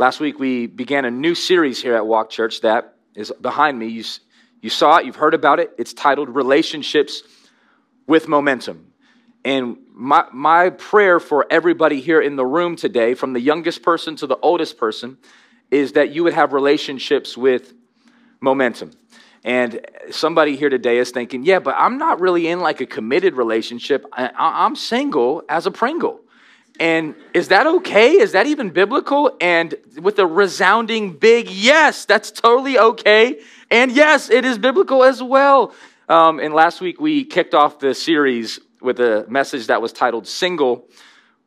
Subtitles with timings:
[0.00, 3.88] Last week, we began a new series here at Walk Church that is behind me.
[3.88, 4.04] You,
[4.60, 5.72] you saw it, you've heard about it.
[5.76, 7.24] It's titled Relationships
[8.06, 8.92] with Momentum.
[9.44, 14.14] And my, my prayer for everybody here in the room today, from the youngest person
[14.16, 15.18] to the oldest person,
[15.72, 17.74] is that you would have relationships with
[18.40, 18.92] momentum.
[19.42, 23.34] And somebody here today is thinking, yeah, but I'm not really in like a committed
[23.34, 24.06] relationship.
[24.12, 26.20] I, am single as a Pringle.
[26.78, 28.12] And is that okay?
[28.12, 29.36] Is that even biblical?
[29.40, 33.40] And with a resounding big yes, that's totally okay.
[33.70, 35.74] And yes, it is biblical as well.
[36.08, 40.26] Um, and last week we kicked off the series with a message that was titled
[40.26, 40.88] Single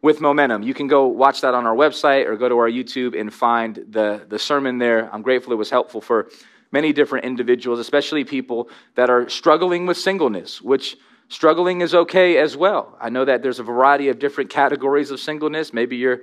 [0.01, 0.63] with Momentum.
[0.63, 3.75] You can go watch that on our website or go to our YouTube and find
[3.89, 5.13] the, the sermon there.
[5.13, 6.29] I'm grateful it was helpful for
[6.71, 10.97] many different individuals, especially people that are struggling with singleness, which
[11.31, 12.97] struggling is okay as well.
[12.99, 15.73] I know that there's a variety of different categories of singleness.
[15.73, 16.21] Maybe you're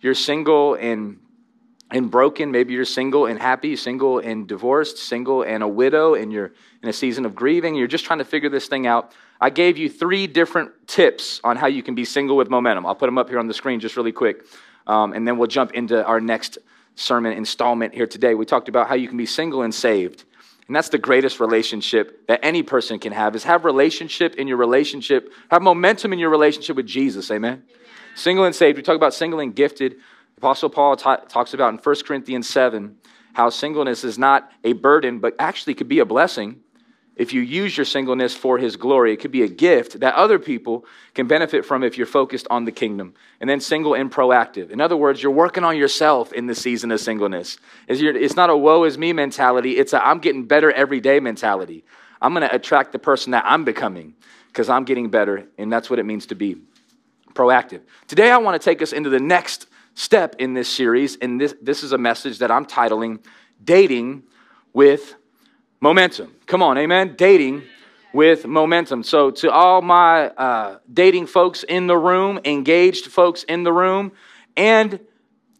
[0.00, 1.18] you're single and
[1.90, 2.50] and broken.
[2.50, 6.52] Maybe you're single and happy, single and divorced, single and a widow, and you're
[6.82, 7.76] in a season of grieving.
[7.76, 9.12] You're just trying to figure this thing out.
[9.40, 12.84] I gave you three different tips on how you can be single with momentum.
[12.84, 14.44] I'll put them up here on the screen just really quick,
[14.88, 16.58] um, and then we'll jump into our next
[16.96, 18.34] sermon installment here today.
[18.34, 20.24] We talked about how you can be single and saved.
[20.68, 24.58] And that's the greatest relationship that any person can have is have relationship in your
[24.58, 27.30] relationship, have momentum in your relationship with Jesus.
[27.30, 27.64] Amen.
[28.14, 28.76] Single and saved.
[28.76, 29.96] We talk about single and gifted.
[30.36, 32.96] Apostle Paul t- talks about in 1 Corinthians 7
[33.32, 36.60] how singleness is not a burden, but actually could be a blessing
[37.18, 39.12] if you use your singleness for his glory.
[39.12, 42.64] It could be a gift that other people can benefit from if you're focused on
[42.64, 43.14] the kingdom.
[43.40, 44.70] And then single and proactive.
[44.70, 47.58] In other words, you're working on yourself in the season of singleness.
[47.88, 51.84] It's not a woe is me mentality, it's a I'm getting better every day mentality.
[52.22, 54.14] I'm going to attract the person that I'm becoming
[54.48, 56.56] because I'm getting better, and that's what it means to be
[57.34, 57.82] proactive.
[58.08, 61.54] Today, I want to take us into the next step in this series, and this,
[61.62, 63.20] this is a message that I'm titling
[63.62, 64.22] Dating
[64.72, 65.14] with
[65.80, 66.34] Momentum.
[66.46, 67.14] Come on, amen.
[67.16, 67.62] Dating
[68.12, 69.02] with momentum.
[69.04, 74.12] So, to all my uh, dating folks in the room, engaged folks in the room,
[74.56, 74.98] and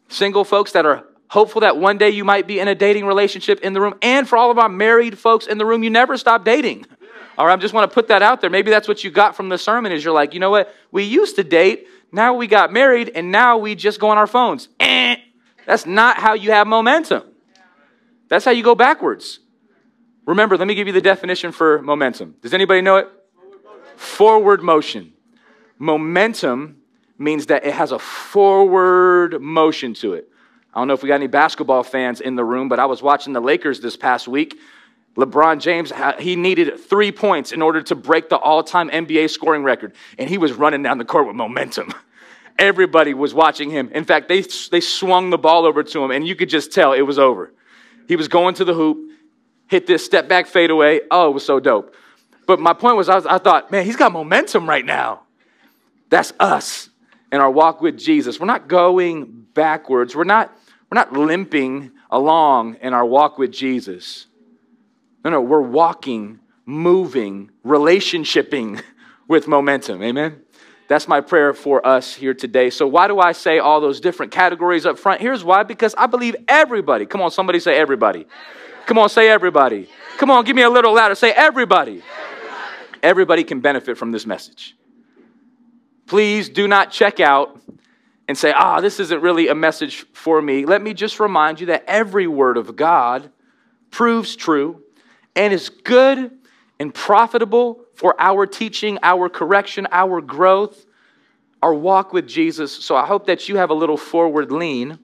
[0.09, 3.61] single folks that are hopeful that one day you might be in a dating relationship
[3.61, 6.17] in the room, and for all of our married folks in the room, you never
[6.17, 6.85] stop dating.
[7.37, 8.49] All right, I just want to put that out there.
[8.49, 10.73] Maybe that's what you got from the sermon is you're like, you know what?
[10.91, 14.27] We used to date, now we got married, and now we just go on our
[14.27, 14.67] phones.
[14.81, 15.15] Eh.
[15.65, 17.23] That's not how you have momentum.
[18.27, 19.39] That's how you go backwards.
[20.29, 22.35] Remember, let me give you the definition for momentum.
[22.43, 23.07] Does anybody know it?
[23.95, 25.11] Forward motion.
[25.79, 26.77] Momentum
[27.17, 30.29] means that it has a forward motion to it.
[30.71, 33.01] I don't know if we got any basketball fans in the room, but I was
[33.01, 34.59] watching the Lakers this past week.
[35.15, 39.63] LeBron James, he needed three points in order to break the all time NBA scoring
[39.63, 41.91] record, and he was running down the court with momentum.
[42.59, 43.89] Everybody was watching him.
[43.93, 46.93] In fact, they, they swung the ball over to him, and you could just tell
[46.93, 47.51] it was over.
[48.07, 49.09] He was going to the hoop,
[49.69, 51.01] hit this step back fadeaway.
[51.09, 51.95] Oh, it was so dope.
[52.45, 55.21] But my point was, I, was, I thought, man, he's got momentum right now.
[56.09, 56.89] That's us
[57.31, 58.39] in our walk with Jesus.
[58.39, 60.15] We're not going backwards.
[60.15, 60.51] We're not,
[60.89, 64.25] we're not limping along in our walk with Jesus.
[65.23, 68.81] No, no, we're walking, moving, relationshiping
[69.27, 70.01] with momentum.
[70.01, 70.41] Amen?
[70.87, 72.71] That's my prayer for us here today.
[72.71, 75.21] So, why do I say all those different categories up front?
[75.21, 78.25] Here's why because I believe everybody, come on, somebody say everybody.
[78.89, 79.87] Come on, say everybody.
[80.17, 81.13] Come on, give me a little louder.
[81.13, 82.01] Say everybody.
[83.03, 84.75] Everybody can benefit from this message.
[86.07, 87.61] Please do not check out
[88.27, 90.65] and say, ah, this isn't really a message for me.
[90.65, 93.29] Let me just remind you that every word of God
[93.91, 94.81] proves true
[95.35, 96.31] and is good
[96.79, 100.87] and profitable for our teaching, our correction, our growth,
[101.61, 102.71] our walk with Jesus.
[102.71, 104.97] So I hope that you have a little forward lean.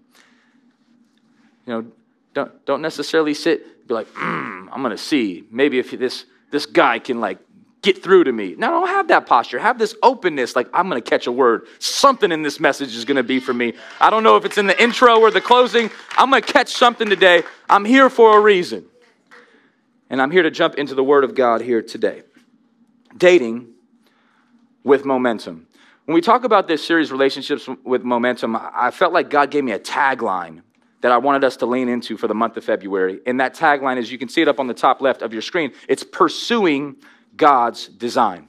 [1.67, 1.85] You know,
[2.33, 5.45] don't, don't necessarily sit be like, mm, I'm to see.
[5.51, 7.39] Maybe if this, this guy can like
[7.85, 8.55] get through to me.
[8.57, 9.59] No, don't have that posture.
[9.59, 11.67] Have this openness, like, I'm going to catch a word.
[11.77, 13.73] Something in this message is going to be for me.
[14.01, 15.91] I don't know if it's in the intro or the closing.
[16.17, 17.43] I'm going to catch something today.
[17.69, 18.85] I'm here for a reason.
[20.09, 22.23] And I'm here to jump into the Word of God here today.
[23.15, 23.67] Dating
[24.83, 25.67] with momentum.
[26.05, 29.71] When we talk about this series, Relationships with Momentum, I felt like God gave me
[29.71, 30.61] a tagline
[31.05, 33.19] that I wanted us to lean into for the month of February.
[33.27, 35.43] And that tagline is you can see it up on the top left of your
[35.43, 35.71] screen.
[35.87, 36.95] It's pursuing
[37.37, 38.47] God's design.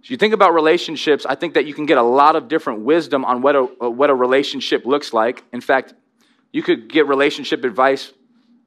[0.00, 2.82] As you think about relationships, I think that you can get a lot of different
[2.82, 5.42] wisdom on what a, what a relationship looks like.
[5.52, 5.92] In fact,
[6.52, 8.12] you could get relationship advice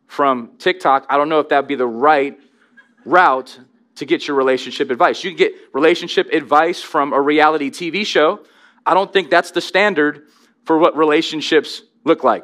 [0.08, 1.06] from TikTok.
[1.10, 2.38] I don't know if that would be the right
[3.06, 3.58] route
[3.96, 5.24] to get your relationship advice.
[5.24, 8.42] You can get relationship advice from a reality TV show.
[8.86, 10.28] I don't think that's the standard
[10.66, 12.44] for what relationships look like.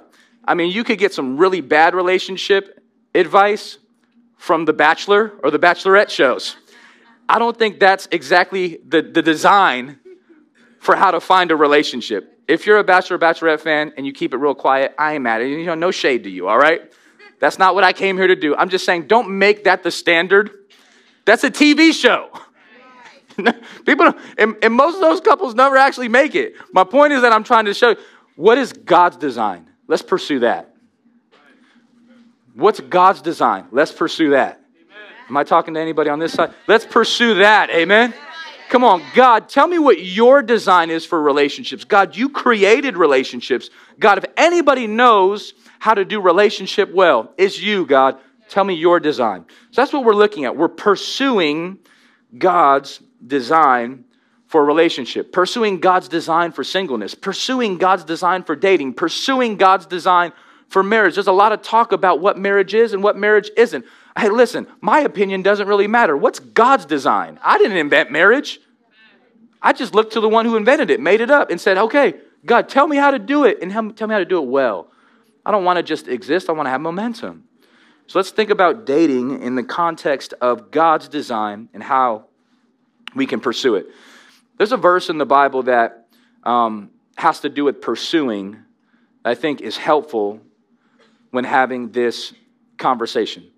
[0.49, 3.77] I mean, you could get some really bad relationship advice
[4.35, 6.55] from The Bachelor or The Bachelorette shows.
[7.29, 9.99] I don't think that's exactly the, the design
[10.79, 12.41] for how to find a relationship.
[12.47, 15.43] If you're a Bachelor Bachelorette fan and you keep it real quiet, I ain't mad
[15.43, 15.57] at you.
[15.57, 16.81] You know, no shade to you, all right?
[17.39, 18.55] That's not what I came here to do.
[18.55, 20.49] I'm just saying, don't make that the standard.
[21.25, 22.31] That's a TV show.
[23.85, 26.55] People, and, and most of those couples never actually make it.
[26.73, 27.95] My point is that I'm trying to show
[28.35, 29.68] what is God's design?
[29.89, 30.73] Let's pursue that.
[32.53, 33.65] What's God's design?
[33.71, 34.61] Let's pursue that.
[35.27, 36.53] Am I talking to anybody on this side?
[36.67, 37.71] Let's pursue that.
[37.71, 38.13] Amen.
[38.69, 41.85] Come on, God, tell me what your design is for relationships.
[41.85, 43.71] God, you created relationships.
[43.97, 48.19] God, if anybody knows how to do relationship well, it's you, God.
[48.47, 49.45] Tell me your design.
[49.71, 50.55] So that's what we're looking at.
[50.55, 51.79] We're pursuing
[52.37, 54.05] God's design
[54.49, 59.85] for a relationship, pursuing God's design for singleness, pursuing God's design for dating, pursuing God's
[59.85, 60.33] design
[60.69, 61.13] for marriage.
[61.13, 63.85] There's a lot of talk about what marriage is and what marriage isn't.
[64.17, 66.17] Hey, listen, my opinion doesn't really matter.
[66.17, 67.39] What's God's design?
[67.43, 68.59] I didn't invent marriage.
[69.61, 72.15] I just looked to the one who invented it, made it up, and said, okay,
[72.43, 74.89] God, tell me how to do it and tell me how to do it well.
[75.45, 77.43] I don't want to just exist, I want to have momentum.
[78.07, 82.25] So let's think about dating in the context of God's design and how
[83.13, 83.85] we can pursue it.
[84.59, 86.07] There's a verse in the Bible that
[86.43, 88.57] um, has to do with pursuing,
[89.23, 90.41] I think is helpful
[91.31, 92.33] when having this
[92.77, 93.49] conversation.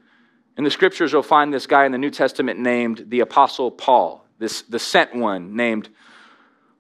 [0.59, 4.24] In the scriptures, you'll find this guy in the New Testament named the Apostle Paul,
[4.38, 5.89] this the sent one named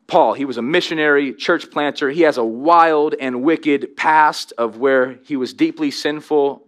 [0.05, 0.33] Paul.
[0.35, 2.11] He was a missionary, church planter.
[2.11, 6.63] He has a wild and wicked past of where he was deeply sinful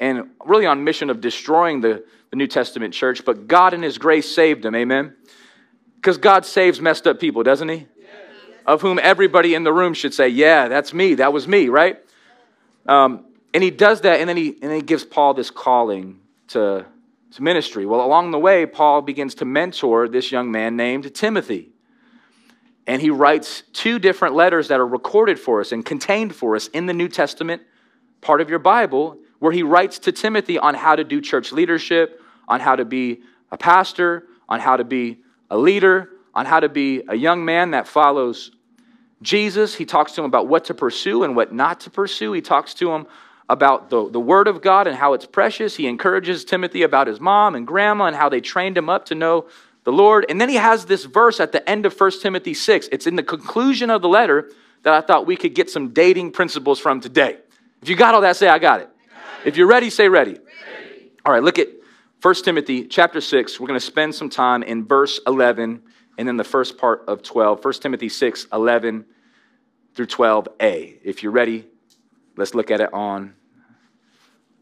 [0.00, 3.24] and really on mission of destroying the, the New Testament church.
[3.24, 4.74] But God in his grace saved him.
[4.74, 5.14] Amen.
[6.04, 7.86] Because God saves messed up people, doesn't he?
[8.66, 11.14] Of whom everybody in the room should say, Yeah, that's me.
[11.14, 11.96] That was me, right?
[12.86, 13.24] Um,
[13.54, 16.84] and he does that, and then he, and then he gives Paul this calling to,
[17.30, 17.86] to ministry.
[17.86, 21.70] Well, along the way, Paul begins to mentor this young man named Timothy.
[22.86, 26.68] And he writes two different letters that are recorded for us and contained for us
[26.68, 27.62] in the New Testament
[28.20, 32.20] part of your Bible, where he writes to Timothy on how to do church leadership,
[32.46, 35.23] on how to be a pastor, on how to be
[35.54, 38.50] a leader, on how to be a young man that follows
[39.22, 39.76] Jesus.
[39.76, 42.32] He talks to him about what to pursue and what not to pursue.
[42.32, 43.06] He talks to him
[43.48, 45.76] about the, the Word of God and how it's precious.
[45.76, 49.14] He encourages Timothy about his mom and grandma and how they trained him up to
[49.14, 49.46] know
[49.84, 50.26] the Lord.
[50.28, 52.88] And then he has this verse at the end of 1 Timothy 6.
[52.90, 54.50] It's in the conclusion of the letter
[54.82, 57.38] that I thought we could get some dating principles from today.
[57.80, 58.90] If you got all that, say, I got it.
[59.44, 60.32] If you're ready, say ready.
[60.32, 61.12] ready.
[61.24, 61.68] All right, look at
[62.24, 63.60] 1 Timothy chapter 6.
[63.60, 65.82] We're going to spend some time in verse 11
[66.16, 67.62] and then the first part of 12.
[67.62, 69.04] 1 Timothy 6, 11
[69.94, 71.00] through 12a.
[71.04, 71.66] If you're ready,
[72.38, 73.34] let's look at it on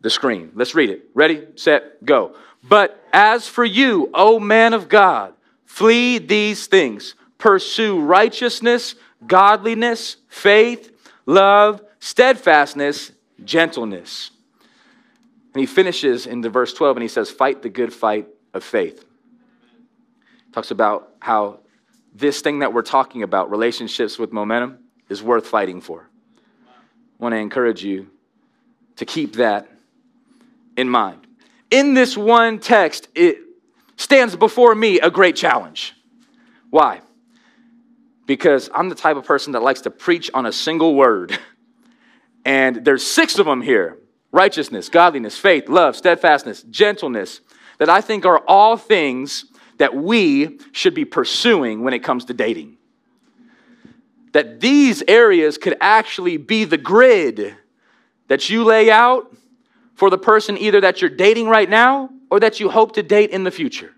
[0.00, 0.50] the screen.
[0.56, 1.04] Let's read it.
[1.14, 2.34] Ready, set, go.
[2.64, 5.32] But as for you, O man of God,
[5.64, 7.14] flee these things.
[7.38, 10.90] Pursue righteousness, godliness, faith,
[11.26, 13.12] love, steadfastness,
[13.44, 14.32] gentleness.
[15.54, 18.64] And he finishes in the verse 12 and he says, Fight the good fight of
[18.64, 19.04] faith.
[20.52, 21.60] Talks about how
[22.14, 24.78] this thing that we're talking about, relationships with momentum,
[25.08, 26.08] is worth fighting for.
[26.66, 28.08] I want to encourage you
[28.96, 29.68] to keep that
[30.76, 31.26] in mind.
[31.70, 33.38] In this one text, it
[33.96, 35.94] stands before me a great challenge.
[36.70, 37.00] Why?
[38.26, 41.38] Because I'm the type of person that likes to preach on a single word.
[42.44, 44.01] And there's six of them here
[44.32, 47.40] righteousness, godliness, faith, love, steadfastness, gentleness,
[47.78, 49.44] that I think are all things
[49.78, 52.78] that we should be pursuing when it comes to dating.
[54.32, 57.56] That these areas could actually be the grid
[58.28, 59.34] that you lay out
[59.94, 63.30] for the person either that you're dating right now or that you hope to date
[63.30, 63.92] in the future.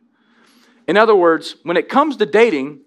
[0.88, 2.80] In other words, when it comes to dating,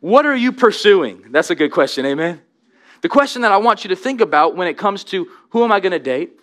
[0.00, 1.26] what are you pursuing?
[1.30, 2.40] That's a good question, amen?
[3.00, 5.70] The question that I want you to think about when it comes to who am
[5.70, 6.37] I going to date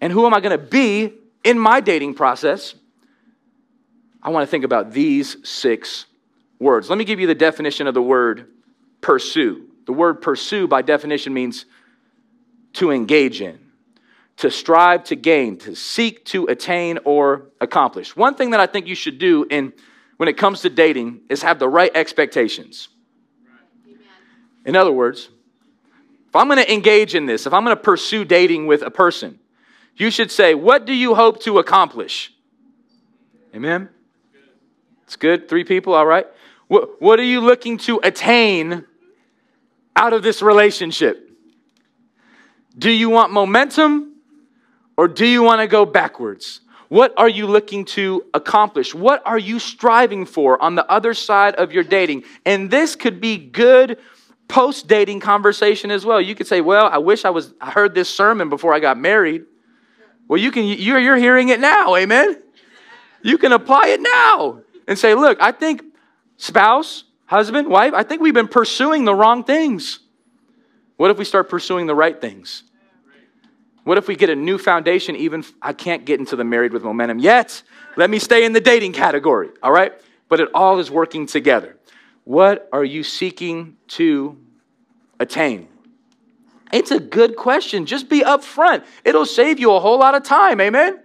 [0.00, 2.74] and who am I going to be in my dating process,
[4.22, 6.06] I want to think about these six
[6.58, 6.88] words.
[6.88, 8.48] Let me give you the definition of the word
[9.00, 9.68] pursue.
[9.86, 11.66] The word pursue, by definition, means
[12.74, 13.58] to engage in,
[14.38, 18.16] to strive to gain, to seek to attain or accomplish.
[18.16, 19.72] One thing that I think you should do in
[20.16, 22.88] when it comes to dating is have the right expectations.
[24.64, 25.28] In other words,
[26.28, 28.90] if I'm going to engage in this, if I'm going to pursue dating with a
[28.90, 29.38] person,
[29.96, 32.32] you should say, What do you hope to accomplish?
[33.54, 33.88] Amen?
[35.04, 35.48] It's good.
[35.48, 36.26] Three people, all right.
[36.66, 38.84] What, what are you looking to attain
[39.94, 41.30] out of this relationship?
[42.76, 44.14] Do you want momentum
[44.96, 46.60] or do you want to go backwards?
[46.88, 48.94] What are you looking to accomplish?
[48.94, 52.24] What are you striving for on the other side of your dating?
[52.44, 53.98] And this could be good
[54.48, 56.20] post dating conversation as well.
[56.20, 58.98] You could say, "Well, I wish I was I heard this sermon before I got
[58.98, 59.44] married."
[60.28, 61.96] Well, you can you're you're hearing it now.
[61.96, 62.42] Amen.
[63.22, 65.82] You can apply it now and say, "Look, I think
[66.36, 70.00] spouse, husband, wife, I think we've been pursuing the wrong things.
[70.96, 72.64] What if we start pursuing the right things?"
[73.84, 75.14] What if we get a new foundation?
[75.14, 77.62] Even I can't get into the married with momentum yet.
[77.96, 79.92] Let me stay in the dating category, all right?
[80.30, 81.76] But it all is working together.
[82.24, 84.38] What are you seeking to
[85.20, 85.68] attain?
[86.74, 87.86] It's a good question.
[87.86, 88.84] Just be upfront.
[89.04, 90.60] It'll save you a whole lot of time.
[90.60, 90.98] Amen.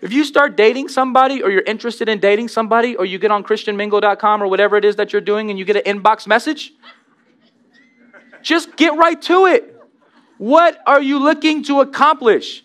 [0.00, 3.44] If you start dating somebody or you're interested in dating somebody or you get on
[3.44, 6.72] christianmingle.com or whatever it is that you're doing and you get an inbox message,
[8.42, 9.80] just get right to it.
[10.38, 12.64] What are you looking to accomplish?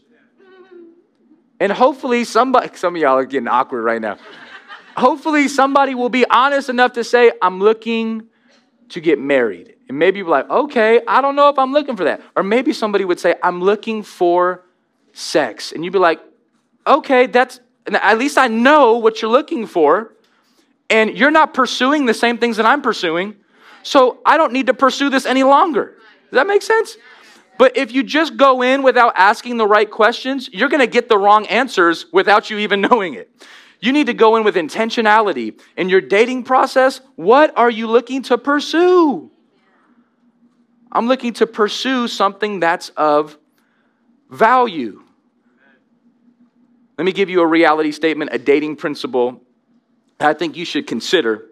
[1.59, 4.17] And hopefully, somebody, some of y'all are getting awkward right now.
[4.95, 8.26] hopefully, somebody will be honest enough to say, I'm looking
[8.89, 9.75] to get married.
[9.87, 12.21] And maybe you're like, okay, I don't know if I'm looking for that.
[12.35, 14.63] Or maybe somebody would say, I'm looking for
[15.13, 15.71] sex.
[15.71, 16.19] And you'd be like,
[16.85, 20.13] okay, that's, at least I know what you're looking for.
[20.89, 23.35] And you're not pursuing the same things that I'm pursuing.
[23.83, 25.97] So I don't need to pursue this any longer.
[26.29, 26.97] Does that make sense?
[27.57, 31.09] But if you just go in without asking the right questions, you're going to get
[31.09, 33.31] the wrong answers without you even knowing it.
[33.79, 35.59] You need to go in with intentionality.
[35.75, 39.29] In your dating process, what are you looking to pursue?
[40.91, 43.37] I'm looking to pursue something that's of
[44.29, 45.03] value.
[46.97, 49.41] Let me give you a reality statement, a dating principle
[50.17, 51.45] that I think you should consider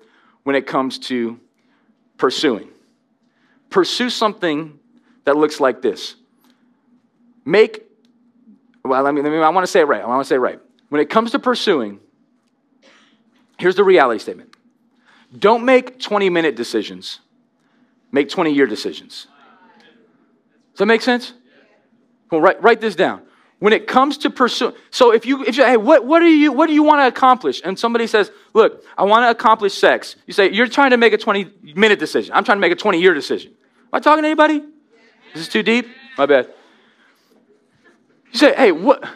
[0.43, 1.39] when it comes to
[2.17, 2.69] pursuing.
[3.69, 4.79] Pursue something
[5.25, 6.15] that looks like this.
[7.43, 7.83] Make,
[8.83, 10.01] well, let me, let me I want to say it right.
[10.01, 10.59] I want to say it right.
[10.89, 11.99] When it comes to pursuing,
[13.57, 14.55] here's the reality statement
[15.37, 17.19] don't make 20 minute decisions,
[18.11, 19.27] make 20 year decisions.
[20.73, 21.33] Does that make sense?
[22.31, 23.21] Well, write, write this down.
[23.59, 26.51] When it comes to pursue, so if you, if you, hey, what, what do you,
[26.51, 27.61] what do you want to accomplish?
[27.63, 30.17] And somebody says, look, I want to accomplish sex.
[30.27, 32.33] You say, you're trying to make a 20 minute decision.
[32.35, 33.51] I'm trying to make a 20 year decision.
[33.51, 34.57] Am I talking to anybody?
[35.33, 35.87] Is this too deep?
[36.17, 36.53] My bad.
[38.33, 39.07] You say, hey, what,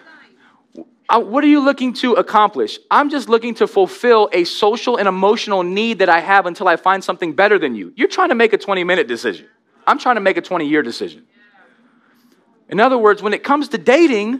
[1.17, 2.77] what are you looking to accomplish?
[2.91, 6.75] I'm just looking to fulfill a social and emotional need that I have until I
[6.75, 7.91] find something better than you.
[7.95, 9.47] You're trying to make a 20 minute decision.
[9.87, 11.25] I'm trying to make a 20 year decision.
[12.69, 14.39] In other words, when it comes to dating,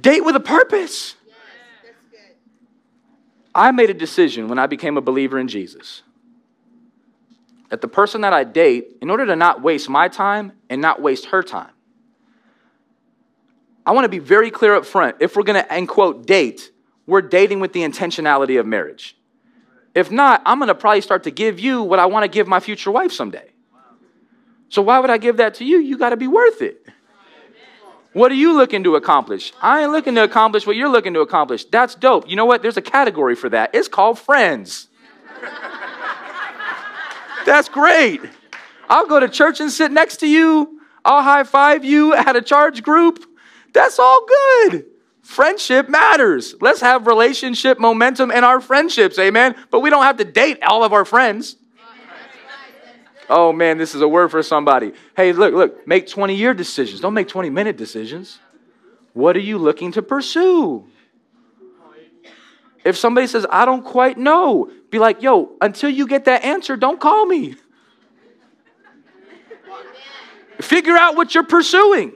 [0.00, 1.16] date with a purpose.
[3.54, 6.02] I made a decision when I became a believer in Jesus
[7.74, 11.02] that the person that I date, in order to not waste my time and not
[11.02, 11.72] waste her time,
[13.86, 15.16] I want to be very clear up front.
[15.20, 16.70] If we're going to, end quote, date,
[17.06, 19.16] we're dating with the intentionality of marriage.
[19.94, 22.48] If not, I'm going to probably start to give you what I want to give
[22.48, 23.50] my future wife someday.
[24.68, 25.78] So why would I give that to you?
[25.78, 26.86] You got to be worth it.
[28.12, 29.52] What are you looking to accomplish?
[29.60, 31.64] I ain't looking to accomplish what you're looking to accomplish.
[31.64, 32.28] That's dope.
[32.28, 32.62] You know what?
[32.62, 33.70] There's a category for that.
[33.74, 34.88] It's called friends.
[37.46, 38.20] That's great.
[38.88, 40.80] I'll go to church and sit next to you.
[41.04, 43.24] I'll high five you at a charge group.
[43.74, 44.86] That's all good.
[45.22, 46.54] Friendship matters.
[46.60, 49.56] Let's have relationship momentum in our friendships, amen?
[49.70, 51.56] But we don't have to date all of our friends.
[53.28, 54.92] Oh man, this is a word for somebody.
[55.16, 57.00] Hey, look, look, make 20 year decisions.
[57.00, 58.38] Don't make 20 minute decisions.
[59.14, 60.86] What are you looking to pursue?
[62.84, 66.76] If somebody says, I don't quite know, be like, yo, until you get that answer,
[66.76, 67.54] don't call me.
[70.60, 72.12] Figure out what you're pursuing.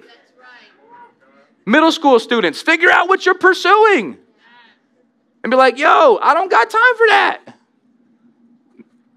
[1.68, 4.16] Middle school students, figure out what you're pursuing.
[5.44, 7.40] And be like, yo, I don't got time for that.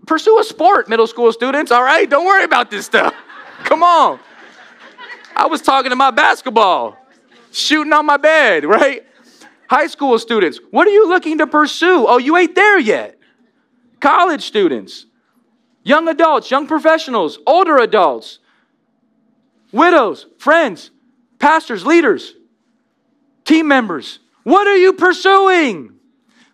[0.05, 2.09] Pursue a sport, middle school students, all right?
[2.09, 3.15] Don't worry about this stuff.
[3.63, 4.19] Come on.
[5.33, 6.97] I was talking to my basketball,
[7.53, 9.07] shooting on my bed, right?
[9.69, 12.05] High school students, what are you looking to pursue?
[12.05, 13.17] Oh, you ain't there yet.
[14.01, 15.05] College students,
[15.83, 18.39] young adults, young professionals, older adults,
[19.71, 20.91] widows, friends,
[21.39, 22.33] pastors, leaders,
[23.51, 24.19] team members.
[24.43, 25.93] What are you pursuing?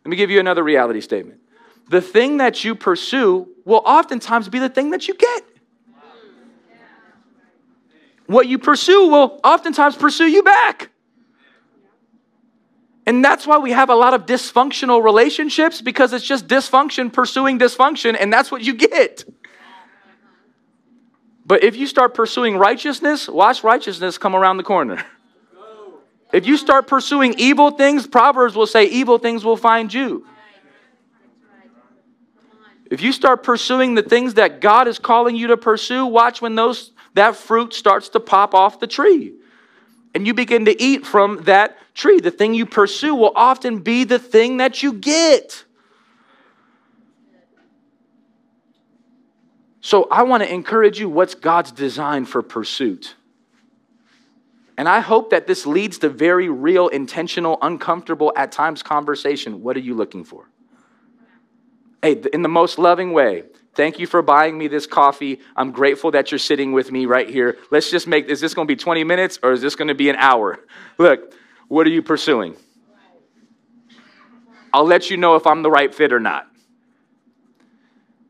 [0.04, 1.40] Let me give you another reality statement.
[1.90, 5.44] The thing that you pursue will oftentimes be the thing that you get.
[8.26, 10.90] What you pursue will oftentimes pursue you back.
[13.06, 17.58] And that's why we have a lot of dysfunctional relationships because it's just dysfunction pursuing
[17.58, 19.24] dysfunction, and that's what you get.
[21.46, 25.06] But if you start pursuing righteousness, watch righteousness come around the corner.
[26.34, 30.26] If you start pursuing evil things, Proverbs will say evil things will find you.
[32.90, 36.56] If you start pursuing the things that God is calling you to pursue, watch when
[36.56, 39.34] those that fruit starts to pop off the tree.
[40.14, 42.20] And you begin to eat from that tree.
[42.20, 45.66] The thing you pursue will often be the thing that you get.
[49.82, 53.16] So I want to encourage you what's God's design for pursuit?
[54.78, 59.64] And I hope that this leads to very real, intentional, uncomfortable, at times conversation.
[59.64, 60.50] What are you looking for?
[62.04, 63.44] Hey, in the most loving way,
[63.74, 65.40] thank you for buying me this coffee.
[65.56, 67.58] I'm grateful that you're sitting with me right here.
[67.72, 69.96] Let's just make is this going to be 20 minutes or is this going to
[69.96, 70.60] be an hour?
[71.00, 71.34] Look,
[71.68, 72.56] what are you pursuing?
[74.72, 76.48] I'll let you know if I'm the right fit or not.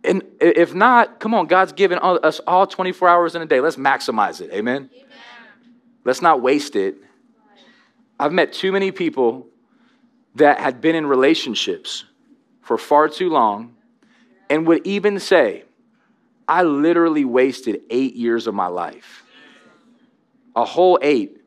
[0.06, 3.60] And if not, come on, God's given us all 24 hours in a day.
[3.60, 4.52] Let's maximize it.
[4.54, 4.90] Amen?
[4.94, 5.06] Amen.
[6.08, 6.96] Let's not waste it.
[8.18, 9.46] I've met too many people
[10.36, 12.06] that had been in relationships
[12.62, 13.76] for far too long
[14.50, 15.66] and would even say,
[16.48, 19.26] I literally wasted eight years of my life,
[20.56, 21.42] a whole eight,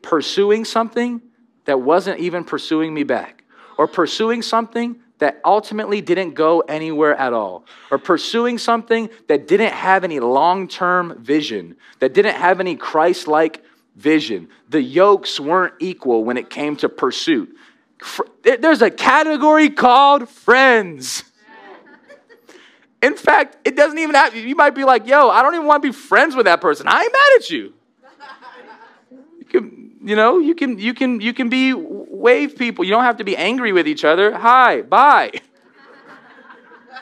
[0.00, 1.20] pursuing something
[1.66, 3.44] that wasn't even pursuing me back,
[3.76, 9.74] or pursuing something that ultimately didn't go anywhere at all, or pursuing something that didn't
[9.74, 13.62] have any long term vision, that didn't have any Christ like
[13.96, 14.48] vision.
[14.68, 17.56] The yokes weren't equal when it came to pursuit.
[18.42, 21.24] There's a category called friends.
[23.02, 25.82] In fact, it doesn't even have, you might be like, yo, I don't even want
[25.82, 26.86] to be friends with that person.
[26.88, 27.74] I ain't mad at you.
[29.38, 32.84] You can, you know, you can, you can, you can be wave people.
[32.84, 34.36] You don't have to be angry with each other.
[34.36, 35.32] Hi, bye.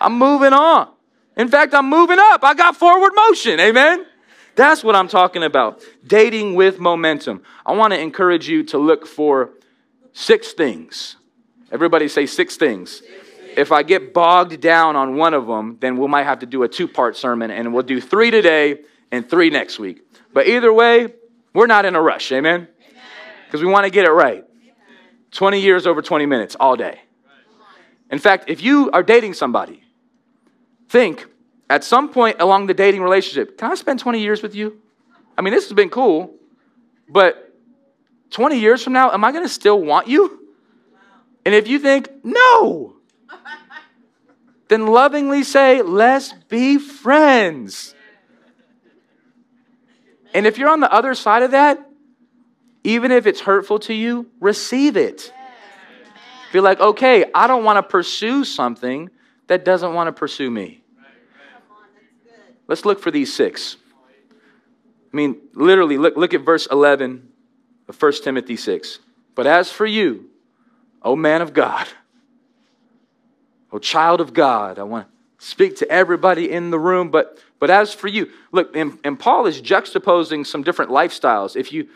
[0.01, 0.91] I'm moving on.
[1.37, 2.45] In fact, I'm moving up.
[2.45, 3.59] I got forward motion.
[3.59, 4.07] Amen.
[4.57, 5.83] That's what I'm talking about.
[6.07, 7.43] Dating with momentum.
[7.67, 9.51] I want to encourage you to look for
[10.13, 11.17] six things.
[11.73, 13.03] Everybody say six things.
[13.57, 16.63] If I get bogged down on one of them, then we might have to do
[16.63, 20.03] a two part sermon and we'll do three today and three next week.
[20.33, 21.15] But either way,
[21.53, 22.33] we're not in a rush.
[22.33, 22.69] Amen?
[23.47, 24.45] Because we want to get it right.
[25.31, 27.01] 20 years over 20 minutes all day.
[28.11, 29.83] In fact, if you are dating somebody,
[30.89, 31.27] think
[31.75, 34.81] at some point along the dating relationship, can I spend 20 years with you?
[35.37, 36.33] I mean, this has been cool,
[37.09, 37.53] but
[38.31, 40.39] 20 years from now, am I going to still want you?
[41.45, 42.95] And if you think, no,
[44.69, 47.97] then lovingly say, let's be friends.
[50.33, 51.85] And if you're on the other side of that,
[52.85, 55.33] even if it's hurtful to you, receive it.
[56.53, 59.11] Be like, okay, I don't want to pursue something
[59.49, 60.84] that doesn't want to pursue me.
[62.67, 63.77] Let's look for these six.
[65.13, 67.29] I mean, literally, look, look at verse 11
[67.89, 68.99] of 1 Timothy 6.
[69.35, 70.31] But as for you,
[71.03, 71.87] O man of God,
[73.71, 77.71] O child of God, I want to speak to everybody in the room, but, but
[77.71, 81.57] as for you, look, and, and Paul is juxtaposing some different lifestyles.
[81.57, 81.89] If you,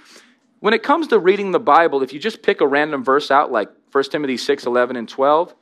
[0.60, 3.50] when it comes to reading the Bible, if you just pick a random verse out
[3.50, 5.54] like 1 Timothy 6, 11, and 12,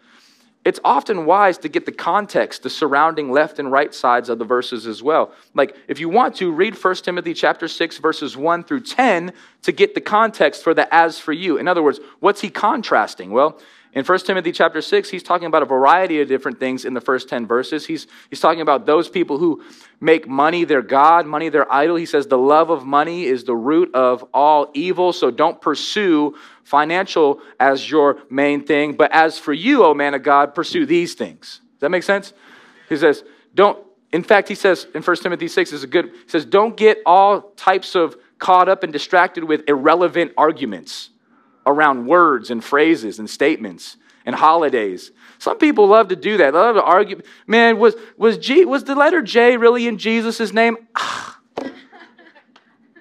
[0.66, 4.44] it's often wise to get the context, the surrounding left and right sides of the
[4.44, 5.30] verses as well.
[5.54, 9.70] Like if you want to read 1 Timothy chapter 6 verses 1 through 10 to
[9.70, 11.56] get the context for the as for you.
[11.56, 13.30] In other words, what's he contrasting?
[13.30, 13.60] Well,
[13.96, 17.00] in 1 Timothy chapter 6, he's talking about a variety of different things in the
[17.00, 17.86] first 10 verses.
[17.86, 19.64] He's, he's talking about those people who
[20.02, 21.96] make money their God, money their idol.
[21.96, 26.36] He says the love of money is the root of all evil, so don't pursue
[26.62, 28.92] financial as your main thing.
[28.92, 31.62] But as for you, O man of God, pursue these things.
[31.72, 32.34] Does that make sense?
[32.90, 33.82] He says, don't,
[34.12, 36.98] in fact, he says in 1 Timothy 6 is a good, he says, don't get
[37.06, 41.08] all types of caught up and distracted with irrelevant arguments
[41.66, 45.10] around words and phrases and statements and holidays.
[45.38, 46.52] Some people love to do that.
[46.52, 47.20] They love to argue.
[47.46, 50.76] Man, was, was, G, was the letter J really in Jesus' name?
[50.96, 51.38] Ah.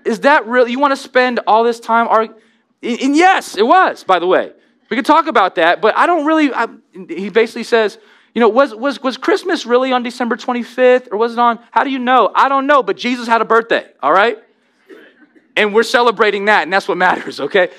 [0.05, 0.67] Is that real?
[0.67, 2.39] You want to spend all this time arguing?
[2.83, 4.51] And yes, it was, by the way.
[4.89, 6.53] We could talk about that, but I don't really.
[6.53, 7.97] I, he basically says,
[8.35, 11.57] you know, was, was, was Christmas really on December 25th or was it on?
[11.71, 12.31] How do you know?
[12.35, 14.37] I don't know, but Jesus had a birthday, all right?
[15.55, 17.69] And we're celebrating that, and that's what matters, okay?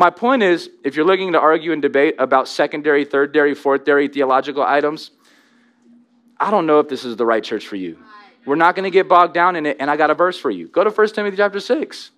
[0.00, 3.84] My point is, if you're looking to argue and debate about secondary, third dairy, fourth
[3.84, 5.10] dairy theological items,
[6.38, 7.98] I don't know if this is the right church for you.
[8.46, 10.50] We're not going to get bogged down in it, and I got a verse for
[10.50, 10.68] you.
[10.68, 12.12] Go to 1 Timothy chapter 6.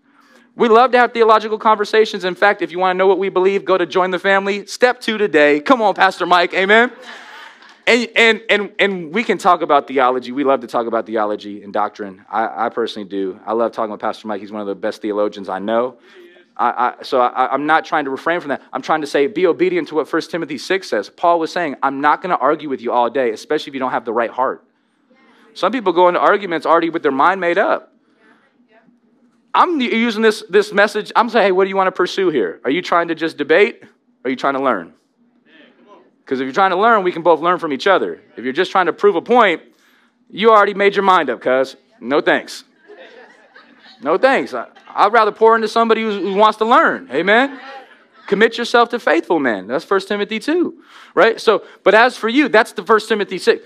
[0.55, 2.25] We love to have theological conversations.
[2.25, 4.65] In fact, if you want to know what we believe, go to join the family.
[4.67, 5.59] Step two today.
[5.59, 6.55] Come on, Pastor Mike.
[6.55, 6.93] Amen.
[7.89, 10.31] and, and, and, and we can talk about theology.
[10.31, 12.25] We love to talk about theology and doctrine.
[12.31, 13.41] I, I personally do.
[13.45, 14.41] I love talking with Pastor Mike.
[14.41, 15.97] He's one of the best theologians I know.
[16.63, 18.63] I, I, so I, am not trying to refrain from that.
[18.73, 21.11] I'm trying to say, be obedient to what 1 Timothy 6 says.
[21.11, 23.81] Paul was saying, I'm not going to argue with you all day, especially if you
[23.81, 24.65] don't have the right heart.
[25.55, 27.93] Some people go into arguments already with their mind made up.
[29.53, 31.11] I'm using this, this message.
[31.17, 32.61] I'm saying, hey, what do you want to pursue here?
[32.65, 33.83] Are you trying to just debate?
[34.25, 34.95] Are you trying to learn?
[36.25, 38.21] Because if you're trying to learn, we can both learn from each other.
[38.37, 39.63] If you're just trying to prove a point,
[40.31, 41.75] you already made your mind up, cuz.
[42.01, 42.63] No thanks.
[44.03, 44.53] No thanks.
[44.53, 44.67] I,
[45.05, 47.09] would rather pour into somebody who wants to learn.
[47.13, 47.59] Amen.
[48.27, 49.67] Commit yourself to faithful men.
[49.67, 50.83] That's 1 Timothy 2.
[51.15, 51.41] Right?
[51.41, 53.65] So, but as for you, that's the 1 Timothy 6,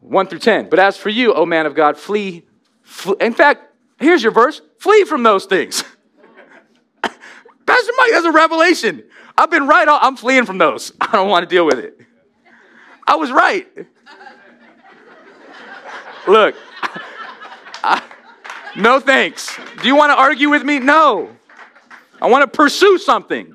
[0.00, 0.68] 1 through 10.
[0.70, 2.44] But as for you, O man of God, flee.
[2.82, 3.16] flee.
[3.20, 5.82] In fact, here's your verse flee from those things.
[7.02, 9.02] Pastor Mike, that's a revelation.
[9.36, 9.86] I've been right.
[9.88, 10.92] I'm fleeing from those.
[11.00, 12.00] I don't want to deal with it.
[13.06, 13.66] I was right.
[16.28, 16.56] Look,
[17.84, 18.02] I,
[18.76, 19.56] no thanks.
[19.82, 20.78] Do you want to argue with me?
[20.78, 21.30] No.
[22.20, 23.54] I want to pursue something.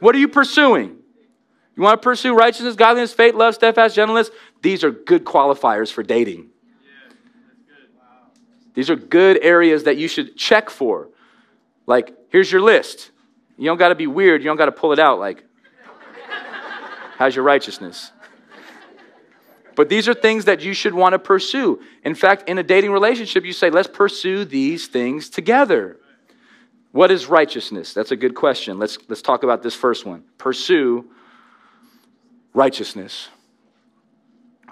[0.00, 0.96] What are you pursuing?
[1.76, 4.30] You want to pursue righteousness, godliness, faith, love, steadfast, gentleness?
[4.62, 6.48] These are good qualifiers for dating.
[8.74, 11.08] These are good areas that you should check for.
[11.86, 13.10] Like, here's your list.
[13.56, 14.42] You don't got to be weird.
[14.42, 15.44] You don't got to pull it out like,
[17.16, 18.12] how's your righteousness?
[19.76, 21.80] But these are things that you should want to pursue.
[22.02, 25.98] In fact, in a dating relationship, you say, let's pursue these things together.
[26.92, 27.92] What is righteousness?
[27.92, 28.78] That's a good question.
[28.78, 30.24] Let's, let's talk about this first one.
[30.38, 31.04] Pursue
[32.54, 33.28] righteousness.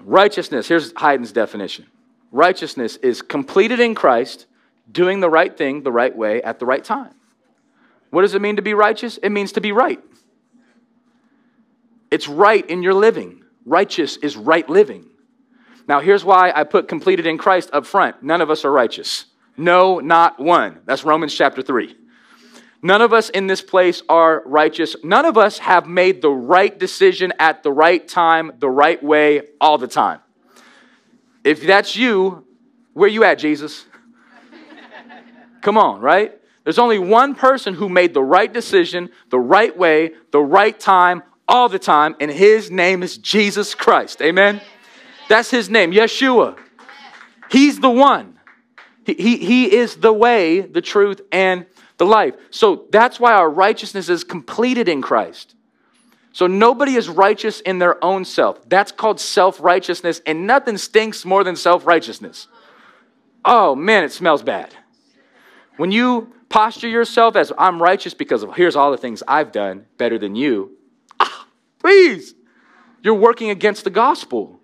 [0.01, 1.87] Righteousness, here's Hayden's definition
[2.33, 4.47] righteousness is completed in Christ,
[4.91, 7.15] doing the right thing the right way at the right time.
[8.11, 9.19] What does it mean to be righteous?
[9.19, 10.01] It means to be right.
[12.11, 13.44] It's right in your living.
[13.65, 15.07] Righteous is right living.
[15.87, 18.23] Now, here's why I put completed in Christ up front.
[18.23, 19.27] None of us are righteous.
[19.57, 20.81] No, not one.
[20.87, 21.97] That's Romans chapter 3.
[22.83, 24.95] None of us in this place are righteous.
[25.03, 29.43] None of us have made the right decision at the right time, the right way,
[29.61, 30.21] all the time.
[31.45, 32.45] If that's you,
[32.93, 33.87] where you at, Jesus?
[35.63, 36.39] Come on, right?
[36.65, 41.23] There's only one person who made the right decision, the right way, the right time,
[41.47, 44.23] all the time, and his name is Jesus Christ.
[44.23, 44.61] Amen?
[45.29, 46.59] That's his name, Yeshua.
[47.51, 48.39] He's the one.
[49.05, 51.67] He, he, he is the way, the truth, and
[51.99, 52.35] the life.
[52.51, 55.55] So that's why our righteousness is completed in Christ.
[56.33, 58.69] So nobody is righteous in their own self.
[58.69, 62.49] That's called self righteousness, and nothing stinks more than self righteousness.
[63.45, 64.75] Oh man, it smells bad.
[65.77, 69.87] When you posture yourself as I'm righteous because of here's all the things I've done
[69.97, 70.77] better than you,
[71.85, 72.35] please,
[73.03, 74.59] you're working against the gospel.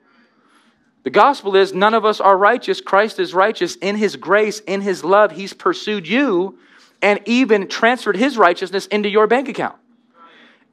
[1.02, 2.80] The gospel is none of us are righteous.
[2.80, 3.76] Christ is righteous.
[3.76, 6.58] In his grace, in his love, he's pursued you
[7.02, 9.76] and even transferred his righteousness into your bank account.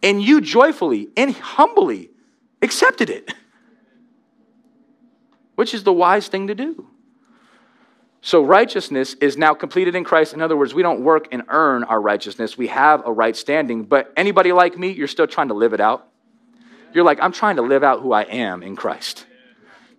[0.01, 2.11] And you joyfully and humbly
[2.61, 3.33] accepted it,
[5.55, 6.87] which is the wise thing to do.
[8.21, 10.33] So righteousness is now completed in Christ.
[10.33, 12.57] In other words, we don't work and earn our righteousness.
[12.57, 13.83] We have a right standing.
[13.83, 16.06] But anybody like me, you're still trying to live it out.
[16.97, 19.27] You're like, I'm trying to live out who I am in Christ.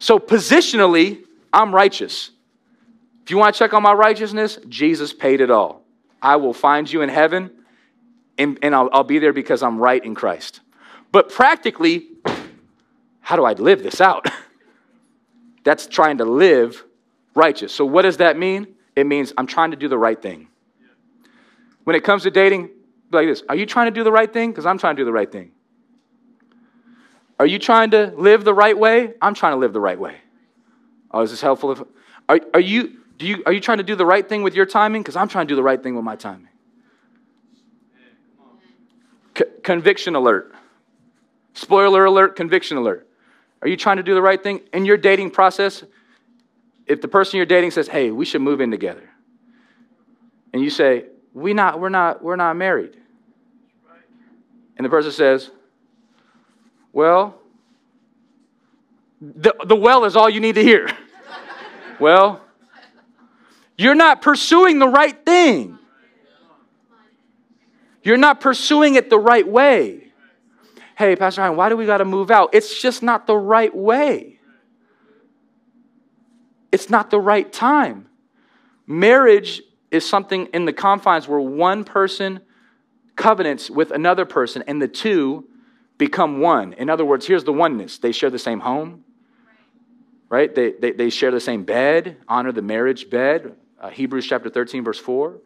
[0.01, 2.33] So positionally, I'm righteous.
[3.23, 5.85] If you want to check on my righteousness, Jesus paid it all.
[6.21, 7.53] I will find you in heaven,
[8.37, 10.59] and, and I'll, I'll be there because I'm right in Christ.
[11.13, 12.09] But practically,
[13.21, 14.27] how do I live this out?
[15.63, 16.85] That's trying to live
[17.37, 17.73] righteous.
[17.73, 18.75] So, what does that mean?
[18.97, 20.49] It means I'm trying to do the right thing.
[21.85, 22.71] When it comes to dating,
[23.13, 24.51] like this Are you trying to do the right thing?
[24.51, 25.53] Because I'm trying to do the right thing.
[27.39, 29.15] Are you trying to live the right way?
[29.23, 30.17] I'm trying to live the right way.
[31.11, 31.73] Oh, is this helpful?
[31.73, 31.83] If,
[32.29, 34.67] are, are, you, do you, are you trying to do the right thing with your
[34.67, 35.03] timing?
[35.03, 36.49] Because I'm trying to do the right thing with my timing.
[39.37, 40.55] C- conviction alert.
[41.55, 43.09] Spoiler alert, conviction alert.
[43.63, 44.61] Are you trying to do the right thing?
[44.73, 45.85] In your dating process,
[46.87, 49.11] if the person you're dating says, "Hey, we should move in together,"
[50.53, 52.97] and you say, "We not, we're not, we're not married,"
[54.77, 55.51] and the person says,
[56.99, 57.37] "Well,
[59.21, 60.89] the, the well is all you need to hear."
[62.01, 62.41] well,
[63.77, 65.79] you're not pursuing the right thing.
[68.03, 70.09] You're not pursuing it the right way.
[70.97, 72.51] Hey, Pastor Ryan, why do we got to move out?
[72.53, 74.41] It's just not the right way.
[76.73, 78.09] It's not the right time.
[78.89, 82.41] Marriage is something in the confines where one person
[83.15, 85.49] covenants with another person, and the two
[85.99, 86.73] become one.
[86.75, 89.05] In other words, here's the oneness they share the same home,
[90.29, 90.55] right?
[90.55, 94.85] They, they, they share the same bed, honor the marriage bed, uh, Hebrews chapter 13,
[94.85, 95.41] verse 4.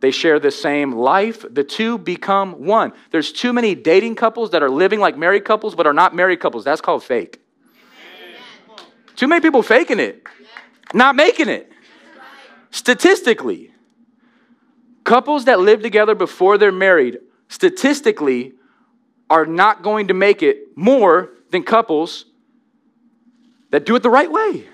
[0.00, 1.44] They share the same life.
[1.48, 2.92] The two become one.
[3.10, 6.40] There's too many dating couples that are living like married couples but are not married
[6.40, 6.64] couples.
[6.64, 7.40] That's called fake.
[8.68, 8.86] Amen.
[9.14, 10.26] Too many people faking it,
[10.94, 11.70] not making it.
[12.70, 13.72] Statistically,
[15.04, 18.54] couples that live together before they're married, statistically,
[19.30, 22.26] are not going to make it more than couples
[23.70, 24.66] that do it the right way.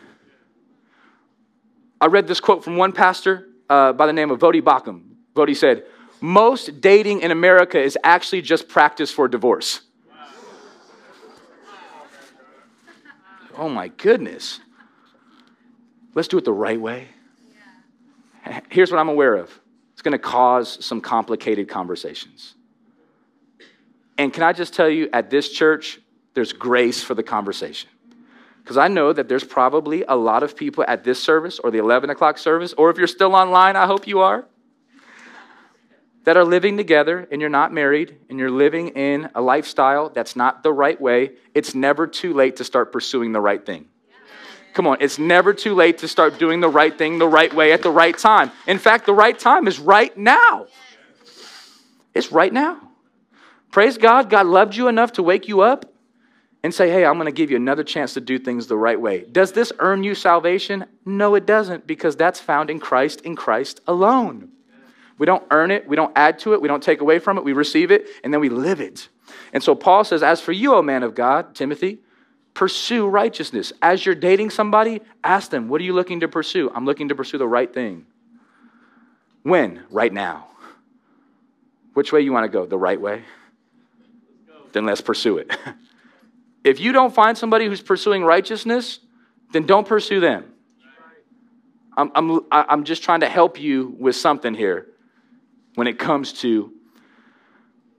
[2.01, 5.03] I read this quote from one pastor uh, by the name of Voddie Baucham.
[5.35, 5.85] Voddie said,
[6.21, 9.83] Most dating in America is actually just practice for divorce.
[13.59, 14.61] Oh my goodness.
[16.15, 17.09] Let's do it the right way.
[18.71, 19.51] Here's what I'm aware of
[19.93, 22.56] it's going to cause some complicated conversations.
[24.19, 26.01] And can I just tell you, at this church,
[26.35, 27.91] there's grace for the conversation.
[28.63, 31.79] Because I know that there's probably a lot of people at this service or the
[31.79, 34.45] 11 o'clock service, or if you're still online, I hope you are,
[36.25, 40.35] that are living together and you're not married and you're living in a lifestyle that's
[40.35, 41.33] not the right way.
[41.55, 43.87] It's never too late to start pursuing the right thing.
[44.75, 47.73] Come on, it's never too late to start doing the right thing the right way
[47.73, 48.51] at the right time.
[48.67, 50.67] In fact, the right time is right now.
[52.15, 52.86] It's right now.
[53.71, 55.93] Praise God, God loved you enough to wake you up
[56.63, 59.01] and say, hey, I'm going to give you another chance to do things the right
[59.01, 59.25] way.
[59.31, 60.85] Does this earn you salvation?
[61.05, 64.51] No, it doesn't, because that's found in Christ, in Christ alone.
[65.19, 67.45] We don't earn it, we don't add to it, we don't take away from it,
[67.45, 69.09] we receive it, and then we live it.
[69.53, 72.01] And so Paul says, As for you, O man of God, Timothy,
[72.53, 73.73] pursue righteousness.
[73.81, 76.71] As you're dating somebody, ask them, What are you looking to pursue?
[76.75, 78.07] I'm looking to pursue the right thing.
[79.43, 79.85] When?
[79.91, 80.49] Right now.
[81.95, 82.67] Which way you want to go?
[82.67, 83.23] The right way?
[84.77, 85.51] Then let's pursue it.
[86.65, 89.01] if you don't find somebody who's pursuing righteousness,
[89.53, 90.53] then don't pursue them.
[91.97, 94.89] I'm, I'm, I'm just trying to help you with something here
[95.77, 96.73] when it comes to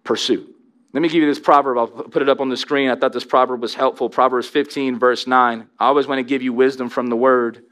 [0.04, 0.54] pursuit.
[0.94, 1.78] Let me give you this proverb.
[1.78, 2.90] I'll put it up on the screen.
[2.90, 4.10] I thought this proverb was helpful.
[4.10, 5.68] Proverbs 15, verse 9.
[5.80, 7.64] I always want to give you wisdom from the word.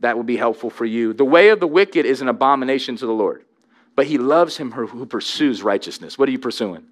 [0.00, 1.12] That will be helpful for you.
[1.12, 3.44] The way of the wicked is an abomination to the Lord,
[3.96, 6.16] but he loves him who pursues righteousness.
[6.16, 6.86] What are you pursuing?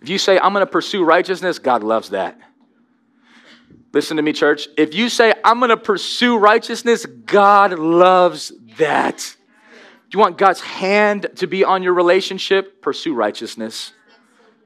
[0.00, 2.38] If you say, I'm going to pursue righteousness, God loves that.
[3.92, 4.68] Listen to me, church.
[4.76, 9.36] If you say, I'm going to pursue righteousness, God loves that.
[10.08, 12.82] Do you want God's hand to be on your relationship?
[12.82, 13.92] Pursue righteousness.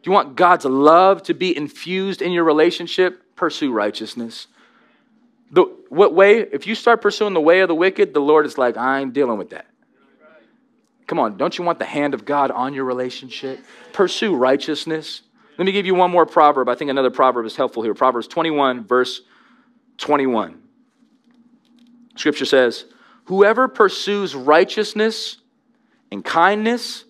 [0.03, 3.35] Do you want God's love to be infused in your relationship?
[3.37, 4.47] Pursue righteousness.
[5.51, 6.40] The, what way?
[6.40, 9.12] If you start pursuing the way of the wicked, the Lord is like, I ain't
[9.12, 9.66] dealing with that.
[11.07, 13.61] Come on, don't you want the hand of God on your relationship?
[13.93, 15.23] Pursue righteousness.
[15.59, 16.69] Let me give you one more proverb.
[16.69, 17.95] I think another proverb is helpful here.
[17.95, 19.21] Proverbs 21, verse
[19.99, 20.61] 21.
[22.17, 22.87] Scripture says,
[23.27, 25.38] Whoever pursues righteousness
[26.11, 27.05] and kindness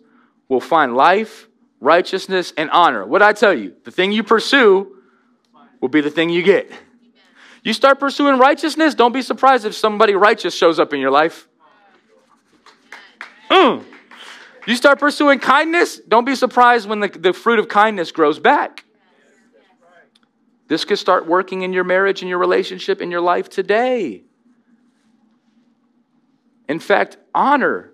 [0.48, 1.48] will find life,
[1.80, 3.04] righteousness, and honor.
[3.06, 4.96] What I tell you, the thing you pursue
[5.80, 6.70] will be the thing you get.
[7.62, 11.48] You start pursuing righteousness, don't be surprised if somebody righteous shows up in your life.
[13.50, 13.84] Mm.
[14.66, 18.84] You start pursuing kindness, don't be surprised when the, the fruit of kindness grows back.
[20.68, 24.22] This could start working in your marriage, in your relationship, in your life today.
[26.68, 27.92] In fact, honor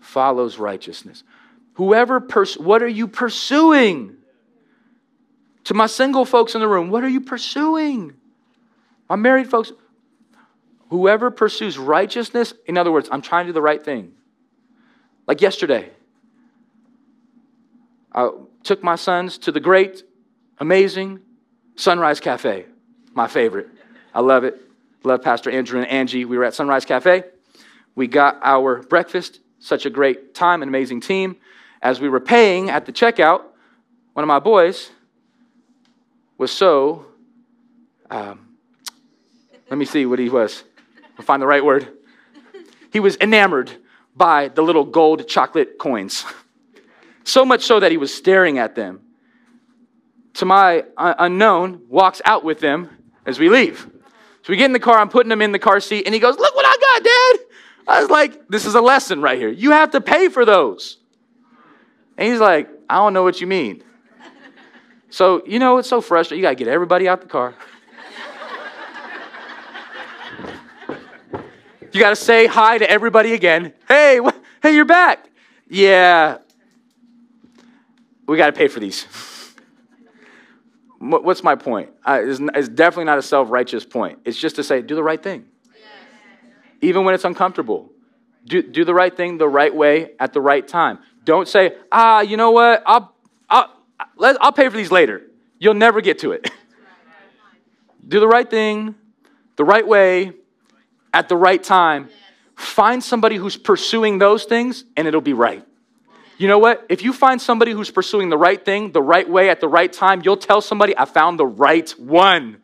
[0.00, 1.22] follows righteousness.
[1.74, 4.16] Whoever, pers- what are you pursuing?
[5.64, 8.14] To my single folks in the room, what are you pursuing?
[9.08, 9.70] My married folks,
[10.90, 14.14] whoever pursues righteousness, in other words, I'm trying to do the right thing.
[15.28, 15.90] Like yesterday,
[18.14, 18.30] I
[18.64, 20.02] took my sons to the great,
[20.56, 21.20] amazing
[21.76, 22.64] Sunrise Cafe,
[23.12, 23.68] my favorite.
[24.14, 24.58] I love it.
[25.04, 26.24] Love Pastor Andrew and Angie.
[26.24, 27.24] We were at Sunrise Cafe.
[27.94, 29.40] We got our breakfast.
[29.58, 31.36] Such a great time, an amazing team.
[31.82, 33.42] As we were paying at the checkout,
[34.14, 34.90] one of my boys
[36.38, 37.04] was so,
[38.10, 38.48] um,
[39.68, 40.64] let me see what he was.
[41.18, 41.86] I'll find the right word.
[42.90, 43.76] He was enamored
[44.18, 46.24] by the little gold chocolate coins.
[47.24, 49.00] so much so that he was staring at them.
[50.34, 52.90] To my unknown, walks out with them
[53.24, 53.88] as we leave.
[54.42, 56.20] So we get in the car, I'm putting him in the car seat, and he
[56.20, 57.46] goes, Look what I got, Dad.
[57.86, 59.48] I was like, This is a lesson right here.
[59.48, 60.98] You have to pay for those.
[62.16, 63.84] And he's like, I don't know what you mean.
[65.10, 66.40] So, you know, it's so frustrating.
[66.40, 67.54] You got to get everybody out the car.
[71.92, 73.72] You got to say hi to everybody again.
[73.86, 75.28] Hey, wh- hey, you're back.
[75.68, 76.38] Yeah.
[78.26, 79.06] we got to pay for these.
[80.98, 81.90] What's my point?
[82.06, 84.18] It's, it's, definitely not a self righteous point.
[84.24, 85.46] It's just to say, do the right thing.
[86.80, 87.92] Even when it's uncomfortable.
[88.44, 90.98] Do, do the right thing the right way at the right time.
[91.24, 92.82] Don't say, ah, you know what?
[92.86, 93.14] I'll,
[93.48, 93.70] I'll,
[94.20, 95.22] I'll pay for these later.
[95.58, 96.50] You'll never get to it.
[98.08, 98.94] do the right thing
[99.56, 100.32] the right way
[101.12, 102.08] at the right time.
[102.54, 105.64] Find somebody who's pursuing those things, and it'll be right.
[106.38, 106.86] You know what?
[106.88, 109.92] If you find somebody who's pursuing the right thing, the right way, at the right
[109.92, 112.58] time, you'll tell somebody, I found the right one.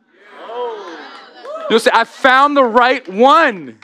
[1.70, 3.78] You'll say, I found the right one.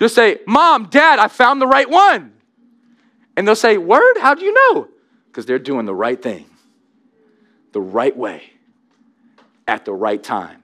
[0.00, 2.32] You'll say, Mom, Dad, I found the right one.
[3.36, 4.18] And they'll say, Word?
[4.18, 4.88] How do you know?
[5.26, 6.46] Because they're doing the right thing,
[7.72, 8.52] the right way,
[9.66, 10.61] at the right time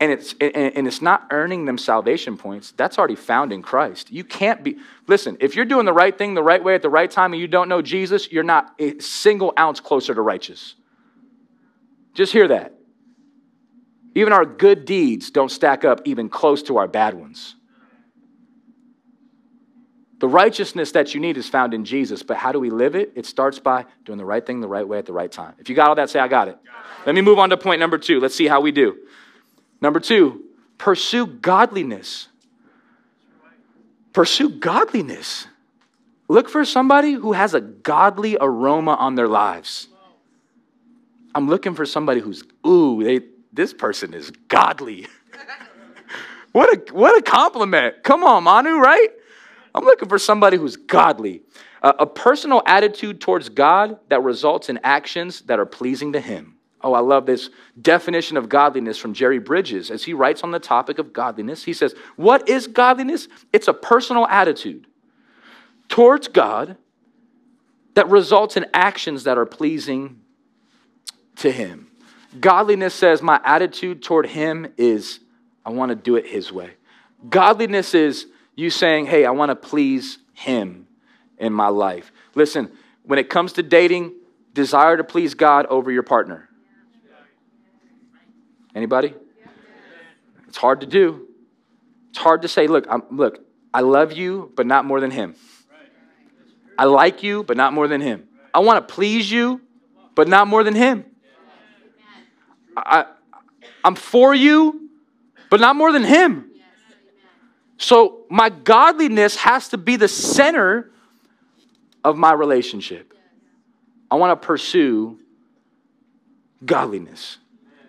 [0.00, 2.72] and it's and it's not earning them salvation points.
[2.72, 4.12] That's already found in christ.
[4.12, 6.90] You can't be listen if you're doing the right thing the right way at the
[6.90, 10.76] right time and you don't know jesus you're not a single ounce closer to righteous.
[12.14, 12.74] Just hear that.
[14.14, 17.54] Even our good deeds don't stack up even close to our bad ones.
[20.20, 23.12] The righteousness that you need is found in jesus but how do we live it?
[23.16, 25.54] It starts by doing the right thing the right way at the right time.
[25.58, 26.56] If you got all that say i got it.
[27.04, 28.20] Let me move on to point number two.
[28.20, 28.96] Let's see how we do
[29.80, 30.44] Number two,
[30.76, 32.28] pursue godliness.
[34.12, 35.46] Pursue godliness.
[36.28, 39.88] Look for somebody who has a godly aroma on their lives.
[41.34, 43.20] I'm looking for somebody who's, ooh, they,
[43.52, 45.06] this person is godly.
[46.52, 48.02] what, a, what a compliment.
[48.02, 49.08] Come on, Manu, right?
[49.74, 51.42] I'm looking for somebody who's godly.
[51.80, 56.57] Uh, a personal attitude towards God that results in actions that are pleasing to Him.
[56.80, 60.60] Oh, I love this definition of godliness from Jerry Bridges as he writes on the
[60.60, 61.64] topic of godliness.
[61.64, 63.26] He says, What is godliness?
[63.52, 64.86] It's a personal attitude
[65.88, 66.76] towards God
[67.94, 70.20] that results in actions that are pleasing
[71.36, 71.88] to Him.
[72.38, 75.20] Godliness says, My attitude toward Him is,
[75.64, 76.74] I want to do it His way.
[77.28, 80.86] Godliness is you saying, Hey, I want to please Him
[81.38, 82.12] in my life.
[82.34, 82.70] Listen,
[83.02, 84.14] when it comes to dating,
[84.52, 86.47] desire to please God over your partner.
[88.78, 89.12] Anybody?
[90.46, 91.26] It's hard to do.
[92.10, 95.34] It's hard to say, look, I'm, look, I love you, but not more than him.
[96.78, 98.28] I like you, but not more than him.
[98.54, 99.60] I want to please you,
[100.14, 101.04] but not more than him.
[102.76, 103.06] I,
[103.82, 104.88] I'm for you,
[105.50, 106.48] but not more than him.
[107.78, 110.92] So my godliness has to be the center
[112.04, 113.12] of my relationship.
[114.08, 115.18] I want to pursue
[116.64, 117.38] godliness.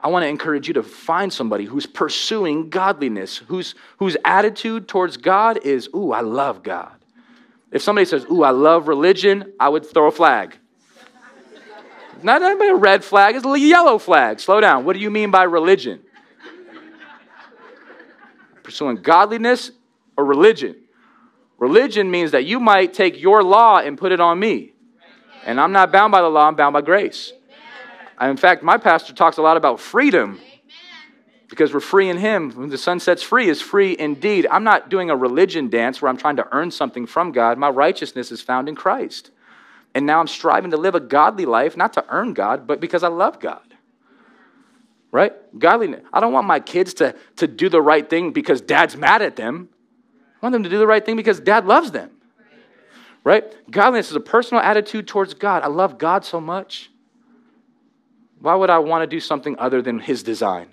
[0.02, 5.18] I want to encourage you to find somebody who's pursuing godliness, whose, whose attitude towards
[5.18, 6.94] God is, ooh, I love God.
[7.72, 10.58] If somebody says, ooh, I love religion, I would throw a flag.
[12.24, 14.40] Not, a red flag, it's a yellow flag.
[14.40, 14.86] Slow down.
[14.86, 16.02] What do you mean by religion?
[18.64, 19.72] Pursuing godliness
[20.18, 20.76] or religion?
[21.58, 24.74] Religion means that you might take your law and put it on me.
[25.46, 27.34] And I'm not bound by the law, I'm bound by grace.
[28.22, 30.40] In fact, my pastor talks a lot about freedom
[31.50, 32.52] because we're free in Him.
[32.52, 34.46] When the Son sets free is free indeed.
[34.52, 37.58] I'm not doing a religion dance where I'm trying to earn something from God.
[37.58, 39.32] My righteousness is found in Christ.
[39.96, 43.04] And now I'm striving to live a godly life, not to earn God, but because
[43.04, 43.62] I love God.
[45.12, 45.34] Right?
[45.58, 46.04] Godliness.
[46.14, 49.36] I don't want my kids to, to do the right thing because dad's mad at
[49.36, 49.70] them.
[50.42, 52.12] I want them to do the right thing because dad loves them.
[53.24, 53.44] Right?
[53.72, 55.64] Godliness is a personal attitude towards God.
[55.64, 56.92] I love God so much.
[58.42, 60.68] Why would I want to do something other than His design?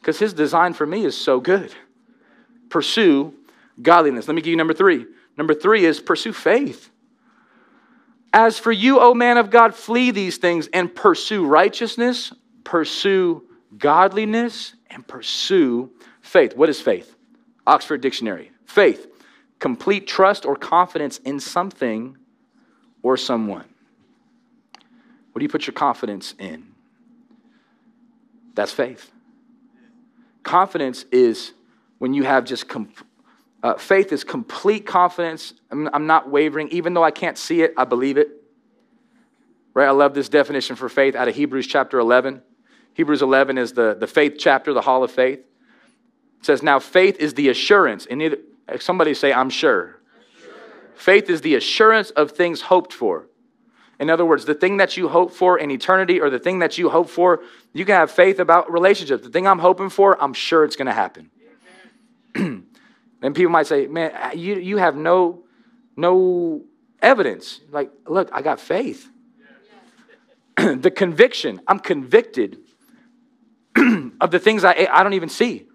[0.00, 1.74] Because His design for me is so good.
[2.68, 3.34] Pursue
[3.80, 4.28] godliness.
[4.28, 5.06] Let me give you number three.
[5.36, 6.90] Number three is pursue faith.
[8.32, 13.42] As for you, O man of God, flee these things and pursue righteousness, pursue
[13.76, 16.56] godliness, and pursue faith.
[16.56, 17.14] What is faith?
[17.66, 18.50] Oxford Dictionary.
[18.66, 19.06] Faith,
[19.58, 22.16] complete trust or confidence in something
[23.02, 23.64] or someone.
[25.32, 26.74] What do you put your confidence in?
[28.54, 29.12] That's faith.
[30.42, 31.52] Confidence is
[31.98, 32.92] when you have just com-
[33.62, 35.54] uh, faith is complete confidence.
[35.70, 38.28] I'm, I'm not wavering, even though I can't see it, I believe it.
[39.74, 39.86] Right?
[39.86, 42.42] I love this definition for faith out of Hebrews chapter 11.
[42.94, 45.38] Hebrews 11 is the, the faith chapter, the hall of faith.
[45.38, 48.06] It says, Now faith is the assurance.
[48.06, 48.38] And either,
[48.80, 50.00] somebody say, I'm sure.
[50.16, 50.52] I'm sure.
[50.96, 53.27] Faith is the assurance of things hoped for
[54.00, 56.78] in other words, the thing that you hope for in eternity or the thing that
[56.78, 57.42] you hope for,
[57.72, 59.24] you can have faith about relationships.
[59.24, 61.30] The thing I'm hoping for, I'm sure it's going to happen.
[62.34, 65.42] then people might say, man, you, you have no,
[65.96, 66.64] no
[67.02, 67.60] evidence.
[67.70, 69.10] Like, look, I got faith.
[70.56, 72.58] the conviction, I'm convicted
[74.20, 75.66] of the things I, I don't even see.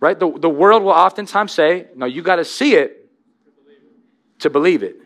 [0.00, 0.18] Right?
[0.18, 3.08] The, the world will oftentimes say, no, you got to see it
[4.40, 4.96] to believe it.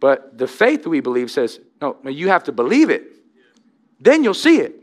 [0.00, 3.04] But the faith we believe says, no, you have to believe it.
[4.00, 4.76] Then you'll see it.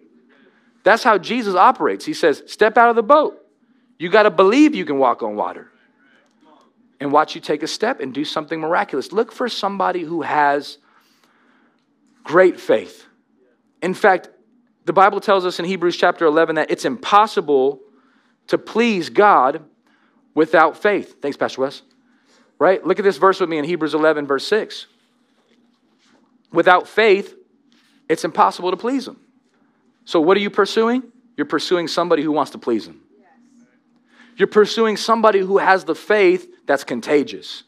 [0.83, 2.05] That's how Jesus operates.
[2.05, 3.41] He says, step out of the boat.
[3.97, 5.71] You got to believe you can walk on water.
[6.99, 9.11] And watch you take a step and do something miraculous.
[9.11, 10.77] Look for somebody who has
[12.23, 13.05] great faith.
[13.81, 14.29] In fact,
[14.85, 17.81] the Bible tells us in Hebrews chapter 11 that it's impossible
[18.47, 19.63] to please God
[20.33, 21.21] without faith.
[21.21, 21.81] Thanks, Pastor Wes.
[22.59, 22.85] Right?
[22.85, 24.87] Look at this verse with me in Hebrews 11, verse 6.
[26.51, 27.35] Without faith,
[28.07, 29.19] it's impossible to please Him.
[30.05, 31.03] So, what are you pursuing?
[31.35, 33.01] You're pursuing somebody who wants to please Him.
[34.37, 37.63] You're pursuing somebody who has the faith that's contagious.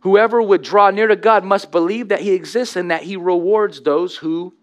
[0.00, 3.80] Whoever would draw near to God must believe that He exists and that He rewards
[3.82, 4.54] those who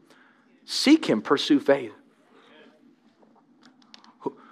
[0.65, 1.93] seek Him, pursue faith.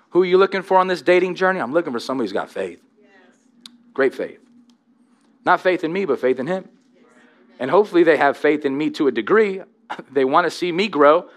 [0.09, 1.59] Who are you looking for on this dating journey?
[1.59, 2.81] I'm looking for somebody who's got faith.
[3.93, 4.39] Great faith.
[5.45, 6.69] Not faith in me, but faith in Him.
[7.59, 9.61] And hopefully they have faith in me to a degree.
[10.11, 11.29] They want to see me grow,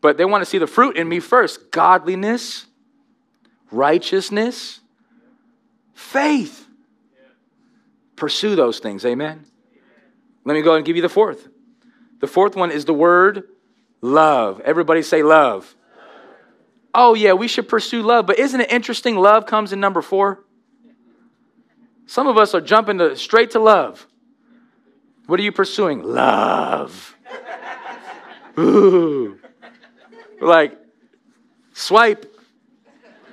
[0.00, 2.66] but they want to see the fruit in me first godliness,
[3.70, 4.80] righteousness,
[5.94, 6.66] faith.
[8.14, 9.04] Pursue those things.
[9.04, 9.44] Amen.
[10.44, 11.48] Let me go and give you the fourth.
[12.20, 13.44] The fourth one is the word
[14.00, 14.60] love.
[14.60, 15.74] Everybody say love.
[16.94, 18.26] Oh, yeah, we should pursue love.
[18.26, 19.16] But isn't it interesting?
[19.16, 20.44] Love comes in number four.
[22.06, 24.06] Some of us are jumping to, straight to love.
[25.26, 26.02] What are you pursuing?
[26.02, 27.16] Love.
[28.58, 29.38] Ooh.
[30.40, 30.78] Like,
[31.72, 32.32] swipe.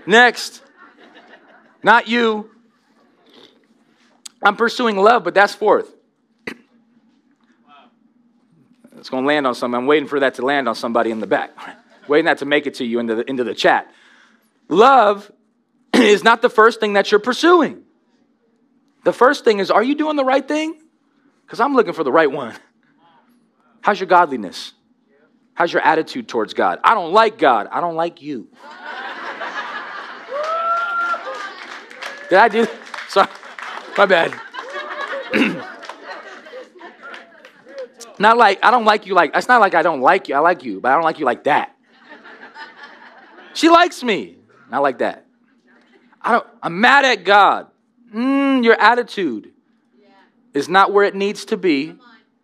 [0.05, 0.61] Next.
[1.83, 2.49] Not you.
[4.41, 5.93] I'm pursuing love, but that's fourth.
[8.97, 9.81] It's going to land on somebody.
[9.81, 11.51] I'm waiting for that to land on somebody in the back.
[12.07, 13.91] waiting that to make it to you into the, into the chat.
[14.69, 15.29] Love
[15.93, 17.83] is not the first thing that you're pursuing.
[19.03, 20.82] The first thing is, are you doing the right thing?
[21.45, 22.55] Because I'm looking for the right one.
[23.81, 24.73] How's your godliness?
[25.53, 26.79] How's your attitude towards God?
[26.83, 27.67] I don't like God.
[27.71, 28.47] I don't like you.
[32.29, 32.65] Did I do?
[33.09, 33.29] Sorry,
[33.95, 34.33] my bad.
[38.17, 40.35] not like I don't like you like it's not like I don't like you.
[40.35, 41.75] I like you, but I don't like you like that.
[43.53, 44.37] She likes me.
[44.71, 45.27] Not like that.
[46.21, 47.67] I don't I'm mad at God.
[48.11, 49.52] Mm, your attitude
[50.53, 51.95] is not where it needs to be.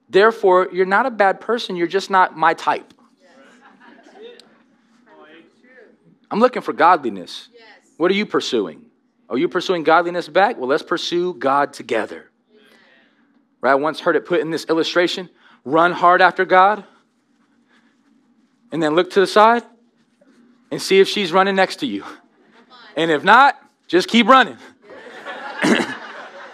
[0.10, 1.76] Therefore, you're not a bad person.
[1.76, 2.94] You're just not my type.
[6.32, 7.50] I'm looking for godliness.
[7.98, 8.86] What are you pursuing?
[9.30, 10.58] Are you pursuing godliness back?
[10.58, 12.30] Well, let's pursue God together.
[13.62, 13.72] Right?
[13.72, 15.30] I once heard it put in this illustration
[15.66, 16.84] run hard after God,
[18.72, 19.64] and then look to the side
[20.72, 22.04] and see if she's running next to you.
[22.96, 24.58] And if not, just keep running.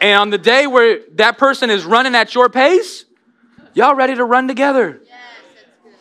[0.06, 3.06] And on the day where that person is running at your pace,
[3.74, 5.02] y'all ready to run together.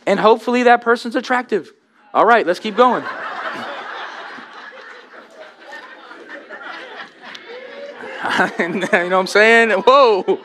[0.06, 1.72] and hopefully that person's attractive.
[2.12, 3.02] All right, let's keep going.
[8.58, 9.70] you know what I'm saying?
[9.70, 10.38] Whoa.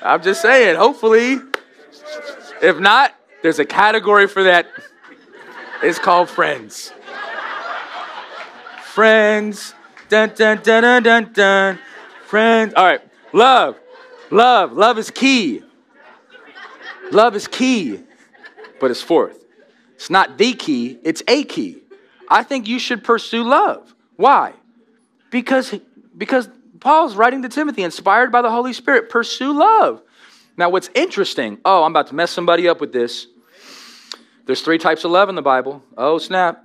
[0.00, 1.38] I'm just saying, hopefully.
[2.62, 4.68] If not, there's a category for that.
[5.82, 6.92] It's called friends.
[8.84, 9.74] Friends.
[10.08, 11.78] Dun dun dun dun dun dun
[12.30, 12.72] friends.
[12.74, 13.00] All right,
[13.32, 13.76] love,
[14.30, 15.62] love, love is key.
[17.10, 18.00] Love is key,
[18.80, 19.44] but it's fourth.
[19.96, 21.82] It's not the key, it's a key.
[22.28, 23.94] I think you should pursue love.
[24.14, 24.52] Why?
[25.30, 25.74] Because,
[26.16, 30.00] because Paul's writing to Timothy, inspired by the Holy Spirit, pursue love.
[30.56, 33.26] Now, what's interesting, oh, I'm about to mess somebody up with this.
[34.46, 35.82] There's three types of love in the Bible.
[35.98, 36.64] Oh, snap.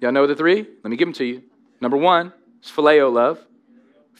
[0.00, 0.66] Y'all know the three?
[0.82, 1.42] Let me give them to you.
[1.80, 3.38] Number one is phileo love.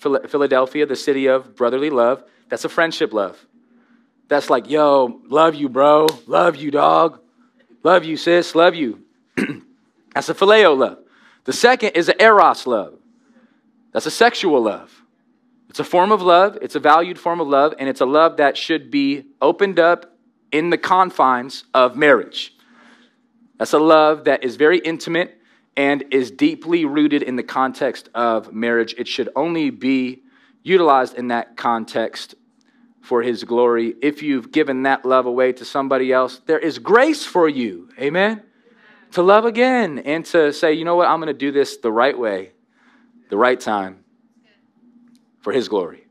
[0.02, 3.46] Philadelphia, the city of brotherly love, that's a friendship love.
[4.28, 6.06] That's like, yo, love you, bro.
[6.26, 7.20] Love you, dog.
[7.82, 8.54] Love you, sis.
[8.54, 9.02] Love you.
[10.14, 10.98] that's a phileo love.
[11.44, 12.98] The second is an eros love.
[13.92, 15.02] That's a sexual love.
[15.68, 18.36] It's a form of love, it's a valued form of love, and it's a love
[18.36, 20.14] that should be opened up
[20.50, 22.54] in the confines of marriage.
[23.58, 25.38] That's a love that is very intimate
[25.76, 28.94] and is deeply rooted in the context of marriage.
[28.98, 30.22] It should only be
[30.62, 32.34] utilized in that context
[33.00, 33.94] for his glory.
[34.00, 37.88] If you've given that love away to somebody else, there is grace for you.
[37.98, 38.42] Amen?
[39.12, 41.92] To love again and to say, you know what, I'm going to do this the
[41.92, 42.52] right way,
[43.30, 44.04] the right time
[45.40, 46.06] for his glory.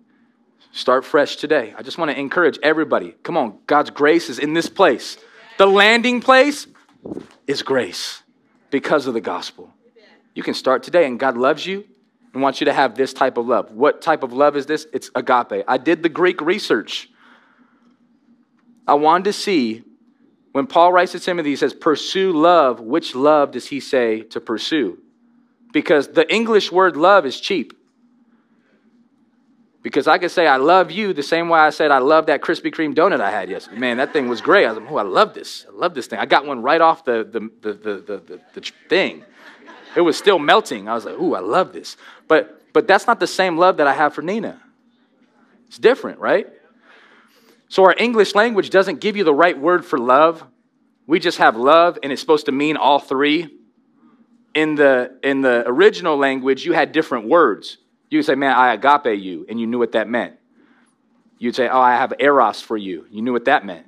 [0.73, 1.73] Start fresh today.
[1.77, 3.11] I just want to encourage everybody.
[3.23, 5.17] Come on, God's grace is in this place.
[5.57, 6.67] The landing place
[7.47, 8.23] is grace
[8.71, 9.73] because of the gospel.
[10.33, 11.83] You can start today, and God loves you
[12.33, 13.71] and wants you to have this type of love.
[13.71, 14.87] What type of love is this?
[14.93, 15.63] It's agape.
[15.67, 17.09] I did the Greek research.
[18.87, 19.83] I wanted to see
[20.53, 22.79] when Paul writes to Timothy, he says, Pursue love.
[22.79, 24.97] Which love does he say to pursue?
[25.71, 27.73] Because the English word love is cheap.
[29.81, 32.41] Because I could say, I love you the same way I said, I love that
[32.41, 33.79] Krispy Kreme donut I had yesterday.
[33.79, 34.65] Man, that thing was great.
[34.65, 35.65] I was like, oh, I love this.
[35.67, 36.19] I love this thing.
[36.19, 39.23] I got one right off the, the, the, the, the, the thing.
[39.95, 40.87] It was still melting.
[40.87, 41.97] I was like, ooh, I love this.
[42.27, 44.61] But, but that's not the same love that I have for Nina.
[45.67, 46.47] It's different, right?
[47.67, 50.43] So our English language doesn't give you the right word for love.
[51.07, 53.57] We just have love, and it's supposed to mean all three.
[54.53, 57.77] In the, in the original language, you had different words.
[58.11, 60.35] You would say, man, I agape you, and you knew what that meant.
[61.39, 63.07] You'd say, oh, I have eros for you.
[63.09, 63.87] You knew what that meant.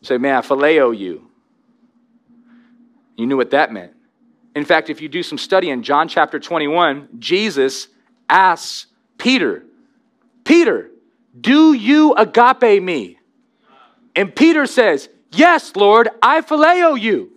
[0.00, 1.30] You say, man, I phileo you.
[3.16, 3.92] You knew what that meant.
[4.56, 7.86] In fact, if you do some study in John chapter 21, Jesus
[8.28, 8.86] asks
[9.16, 9.64] Peter,
[10.44, 10.90] Peter,
[11.40, 13.18] do you agape me?
[14.16, 17.30] And Peter says, Yes, Lord, I phileo you.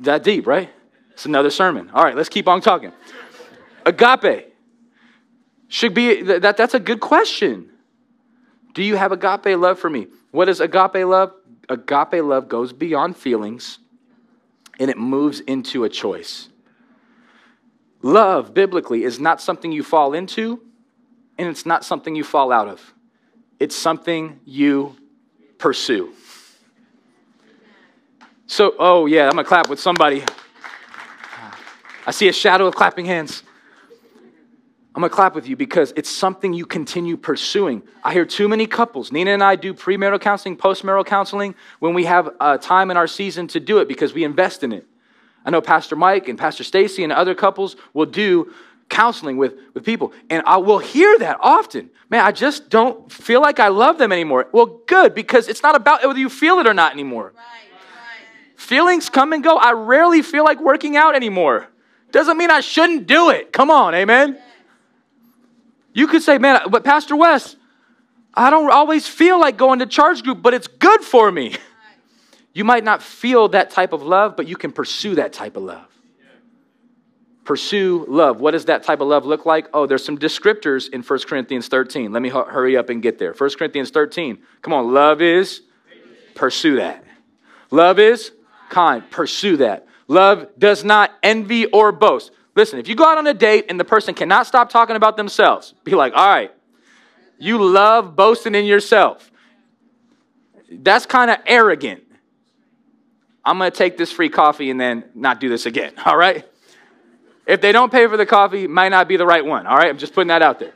[0.00, 0.70] That deep, right?
[1.14, 1.90] It's another sermon.
[1.94, 2.92] All right, let's keep on talking.
[3.86, 4.52] Agape
[5.68, 7.70] should be that that's a good question.
[8.74, 10.08] Do you have agape love for me?
[10.32, 11.32] What is agape love?
[11.68, 13.78] Agape love goes beyond feelings
[14.78, 16.48] and it moves into a choice.
[18.02, 20.60] Love, biblically, is not something you fall into
[21.38, 22.94] and it's not something you fall out of.
[23.60, 24.96] It's something you
[25.58, 26.12] pursue.
[28.46, 30.24] So, oh yeah, I'm gonna clap with somebody.
[32.06, 33.42] I see a shadow of clapping hands.
[34.94, 37.82] I'm gonna clap with you because it's something you continue pursuing.
[38.04, 39.10] I hear too many couples.
[39.10, 43.08] Nina and I do premarital counseling, postmarital counseling when we have uh, time in our
[43.08, 44.86] season to do it because we invest in it.
[45.44, 48.52] I know Pastor Mike and Pastor Stacy and other couples will do
[48.88, 51.90] counseling with, with people, and I will hear that often.
[52.08, 54.46] Man, I just don't feel like I love them anymore.
[54.52, 57.32] Well, good because it's not about whether you feel it or not anymore.
[57.34, 57.42] Right,
[57.72, 58.60] right.
[58.60, 59.56] Feelings come and go.
[59.56, 61.68] I rarely feel like working out anymore.
[62.14, 63.52] Doesn't mean I shouldn't do it.
[63.52, 64.38] Come on, amen.
[65.92, 67.56] You could say, man, but Pastor West,
[68.32, 71.56] I don't always feel like going to charge group, but it's good for me.
[72.52, 75.64] You might not feel that type of love, but you can pursue that type of
[75.64, 75.88] love.
[77.44, 78.38] Pursue love.
[78.38, 79.66] What does that type of love look like?
[79.74, 82.12] Oh, there's some descriptors in 1 Corinthians 13.
[82.12, 83.32] Let me hu- hurry up and get there.
[83.32, 84.38] 1 Corinthians 13.
[84.62, 85.62] Come on, love is
[86.36, 87.02] pursue that.
[87.72, 88.30] Love is
[88.68, 89.02] kind.
[89.10, 89.88] Pursue that.
[90.08, 92.30] Love does not envy or boast.
[92.54, 95.16] Listen, if you go out on a date and the person cannot stop talking about
[95.16, 96.52] themselves, be like, all right,
[97.38, 99.30] you love boasting in yourself.
[100.70, 102.02] That's kind of arrogant.
[103.44, 106.48] I'm going to take this free coffee and then not do this again, all right?
[107.46, 109.88] If they don't pay for the coffee, might not be the right one, all right?
[109.88, 110.72] I'm just putting that out there.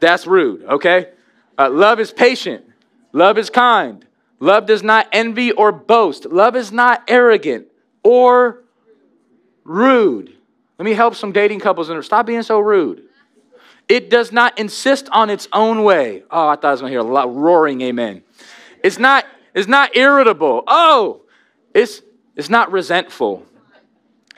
[0.00, 1.10] That's rude, okay?
[1.58, 2.64] Uh, love is patient.
[3.12, 4.04] Love is kind.
[4.40, 6.24] Love does not envy or boast.
[6.24, 7.66] Love is not arrogant
[8.02, 8.64] or
[9.64, 10.34] rude.
[10.78, 13.04] Let me help some dating couples stop being so rude.
[13.88, 16.22] It does not insist on its own way.
[16.30, 18.22] Oh, I thought I was going to hear a lot roaring amen.
[18.84, 20.62] It's not, it's not irritable.
[20.66, 21.22] Oh,
[21.74, 22.00] it's,
[22.36, 23.44] it's not resentful.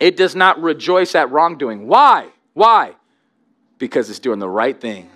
[0.00, 1.86] It does not rejoice at wrongdoing.
[1.86, 2.28] Why?
[2.54, 2.94] Why?
[3.78, 5.10] Because it's doing the right thing,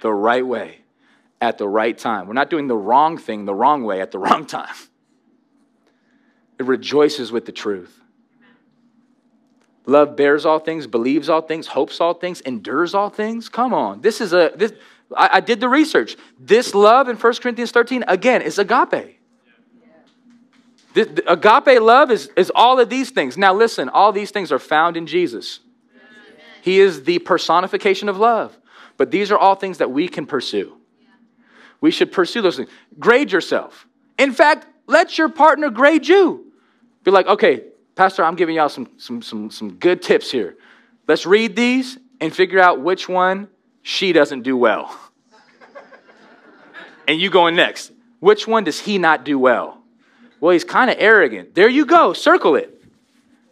[0.00, 0.78] the right way,
[1.40, 2.26] at the right time.
[2.26, 4.74] We're not doing the wrong thing the wrong way at the wrong time.
[6.58, 8.00] It rejoices with the truth.
[9.86, 13.48] Love bears all things, believes all things, hopes all things, endures all things.
[13.48, 14.00] Come on.
[14.00, 14.72] This is a this
[15.16, 16.16] I, I did the research.
[16.38, 19.20] This love in 1 Corinthians 13, again, is agape.
[20.96, 23.36] Agape love is, is all of these things.
[23.36, 25.60] Now, listen, all these things are found in Jesus.
[26.62, 28.56] He is the personification of love.
[28.96, 30.76] But these are all things that we can pursue.
[31.80, 32.70] We should pursue those things.
[32.98, 33.86] Grade yourself.
[34.18, 36.43] In fact, let your partner grade you.
[37.04, 40.56] Be like, okay, Pastor, I'm giving y'all some, some, some, some good tips here.
[41.06, 43.48] Let's read these and figure out which one
[43.82, 44.98] she doesn't do well.
[47.08, 47.92] and you going next.
[48.20, 49.82] Which one does he not do well?
[50.40, 51.54] Well, he's kind of arrogant.
[51.54, 52.14] There you go.
[52.14, 52.82] Circle it.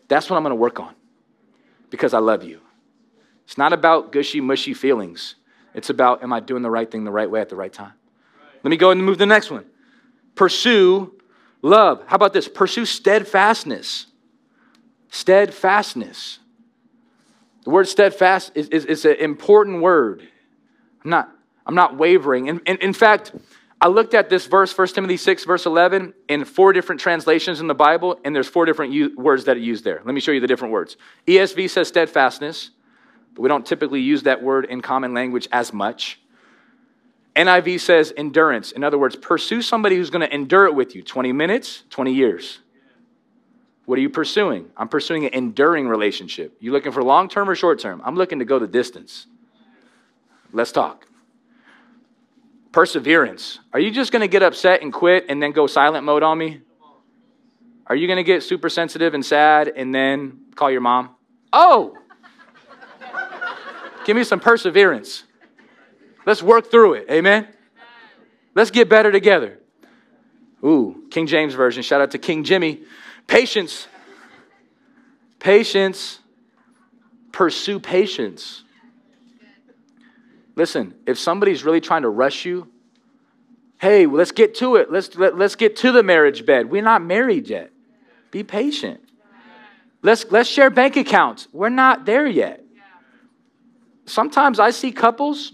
[0.08, 0.94] That's what I'm going to work on
[1.90, 2.60] because I love you.
[3.44, 5.34] It's not about gushy, mushy feelings.
[5.74, 7.92] It's about, am I doing the right thing the right way at the right time?
[8.62, 9.66] Let me go and move to the next one.
[10.34, 11.12] Pursue
[11.62, 12.02] love.
[12.06, 12.48] How about this?
[12.48, 14.06] Pursue steadfastness
[15.12, 16.38] steadfastness.
[17.64, 20.26] The word steadfast is, is, is an important word.
[21.04, 21.28] I'm not,
[21.64, 22.48] I'm not wavering.
[22.48, 23.32] And, and in fact,
[23.80, 27.66] I looked at this verse, 1 Timothy 6, verse 11, in four different translations in
[27.66, 30.00] the Bible, and there's four different u- words that are used there.
[30.04, 30.96] Let me show you the different words.
[31.26, 32.70] ESV says steadfastness,
[33.34, 36.21] but we don't typically use that word in common language as much.
[37.34, 38.72] NIV says endurance.
[38.72, 42.12] In other words, pursue somebody who's going to endure it with you 20 minutes, 20
[42.12, 42.60] years.
[43.86, 44.70] What are you pursuing?
[44.76, 46.56] I'm pursuing an enduring relationship.
[46.60, 48.00] You looking for long term or short term?
[48.04, 49.26] I'm looking to go the distance.
[50.52, 51.06] Let's talk.
[52.70, 53.58] Perseverance.
[53.72, 56.38] Are you just going to get upset and quit and then go silent mode on
[56.38, 56.60] me?
[57.86, 61.10] Are you going to get super sensitive and sad and then call your mom?
[61.52, 61.98] Oh!
[64.04, 65.24] Give me some perseverance.
[66.24, 67.06] Let's work through it.
[67.10, 67.48] Amen?
[68.54, 69.58] Let's get better together.
[70.64, 71.82] Ooh, King James Version.
[71.82, 72.82] Shout out to King Jimmy.
[73.26, 73.88] Patience.
[75.38, 76.20] Patience.
[77.32, 78.62] Pursue patience.
[80.54, 82.68] Listen, if somebody's really trying to rush you,
[83.80, 84.92] hey, let's get to it.
[84.92, 86.70] Let's, let, let's get to the marriage bed.
[86.70, 87.70] We're not married yet.
[88.30, 89.00] Be patient.
[90.02, 91.48] Let's, let's share bank accounts.
[91.52, 92.64] We're not there yet.
[94.04, 95.52] Sometimes I see couples,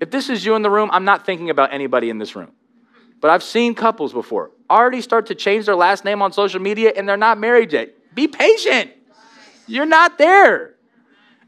[0.00, 2.52] if this is you in the room, I'm not thinking about anybody in this room.
[3.20, 6.92] But I've seen couples before already start to change their last name on social media
[6.94, 7.94] and they're not married yet.
[8.14, 8.90] Be patient.
[9.66, 10.74] You're not there.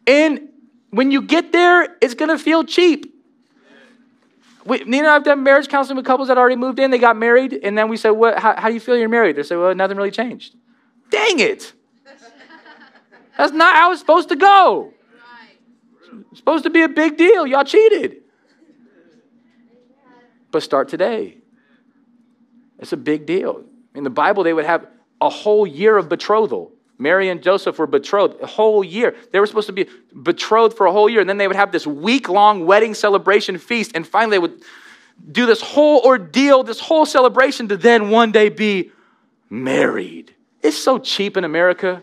[0.07, 0.49] And
[0.91, 3.15] when you get there, it's going to feel cheap.
[4.65, 6.91] We, Nina and I have done marriage counseling with couples that already moved in.
[6.91, 8.39] They got married, and then we said, "What?
[8.39, 10.55] How, how do you feel you're married?" They said, "Well, nothing really changed."
[11.11, 11.73] Dang it!
[13.39, 14.93] That's not how it's supposed to go.
[16.31, 17.47] It's supposed to be a big deal.
[17.47, 18.20] Y'all cheated.
[20.51, 21.39] But start today.
[22.79, 23.65] It's a big deal.
[23.95, 24.87] In the Bible, they would have
[25.21, 26.73] a whole year of betrothal.
[26.99, 29.15] Mary and Joseph were betrothed a whole year.
[29.33, 29.87] They were supposed to be
[30.23, 31.21] betrothed for a whole year.
[31.21, 33.93] And then they would have this week long wedding celebration feast.
[33.95, 34.63] And finally, they would
[35.31, 38.91] do this whole ordeal, this whole celebration to then one day be
[39.49, 40.35] married.
[40.63, 42.03] It's so cheap in America.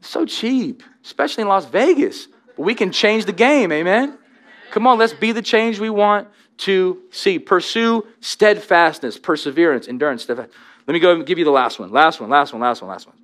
[0.00, 2.26] so cheap, especially in Las Vegas.
[2.56, 4.18] But we can change the game, amen?
[4.70, 6.28] Come on, let's be the change we want
[6.60, 7.38] to see.
[7.38, 10.56] Pursue steadfastness, perseverance, endurance, steadfastness.
[10.86, 11.90] Let me go and give you the last one.
[11.90, 13.16] Last one, last one, last one, last one.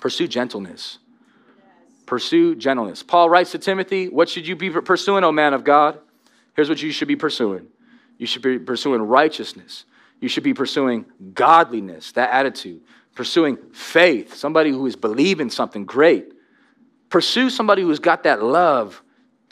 [0.00, 0.98] Pursue gentleness.
[2.06, 3.02] Pursue gentleness.
[3.02, 5.98] Paul writes to Timothy, What should you be pursuing, O man of God?
[6.54, 7.68] Here's what you should be pursuing
[8.18, 9.84] you should be pursuing righteousness,
[10.20, 12.82] you should be pursuing godliness, that attitude,
[13.14, 16.32] pursuing faith, somebody who is believing something great.
[17.08, 19.02] Pursue somebody who's got that love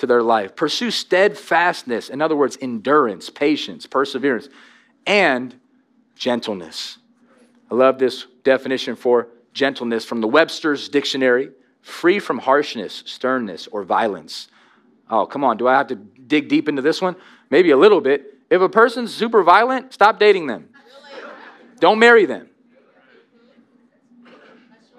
[0.01, 0.57] to their life.
[0.57, 4.49] Pursue steadfastness, in other words, endurance, patience, perseverance,
[5.07, 5.55] and
[6.17, 6.99] gentleness.
[7.71, 11.51] I love this definition for gentleness from the Webster's Dictionary
[11.83, 14.49] free from harshness, sternness, or violence.
[15.09, 15.57] Oh, come on.
[15.57, 17.17] Do I have to dig deep into this one?
[17.51, 18.39] Maybe a little bit.
[18.49, 20.69] If a person's super violent, stop dating them.
[21.79, 22.49] Don't marry them.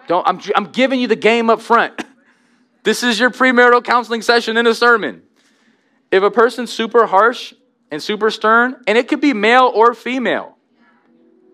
[0.07, 2.03] Don't, I'm, I'm giving you the game up front.
[2.83, 5.21] This is your premarital counseling session in a sermon.
[6.11, 7.53] If a person's super harsh
[7.91, 10.57] and super stern, and it could be male or female,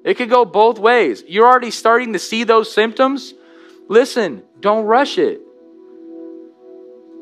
[0.04, 1.24] it could go both ways.
[1.28, 3.34] You're already starting to see those symptoms.
[3.90, 5.42] Listen, don't rush it.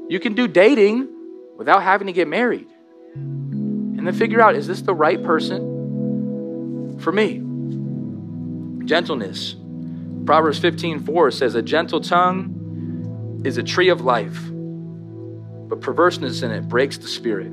[0.08, 1.10] You can do dating
[1.58, 2.68] without having to get married.
[3.16, 7.42] And then figure out is this the right person for me?
[8.86, 9.56] Gentleness.
[10.26, 12.65] Proverbs 15 4 says, A gentle tongue
[13.46, 14.40] is a tree of life,
[15.70, 17.52] but perverseness in it breaks the spirit.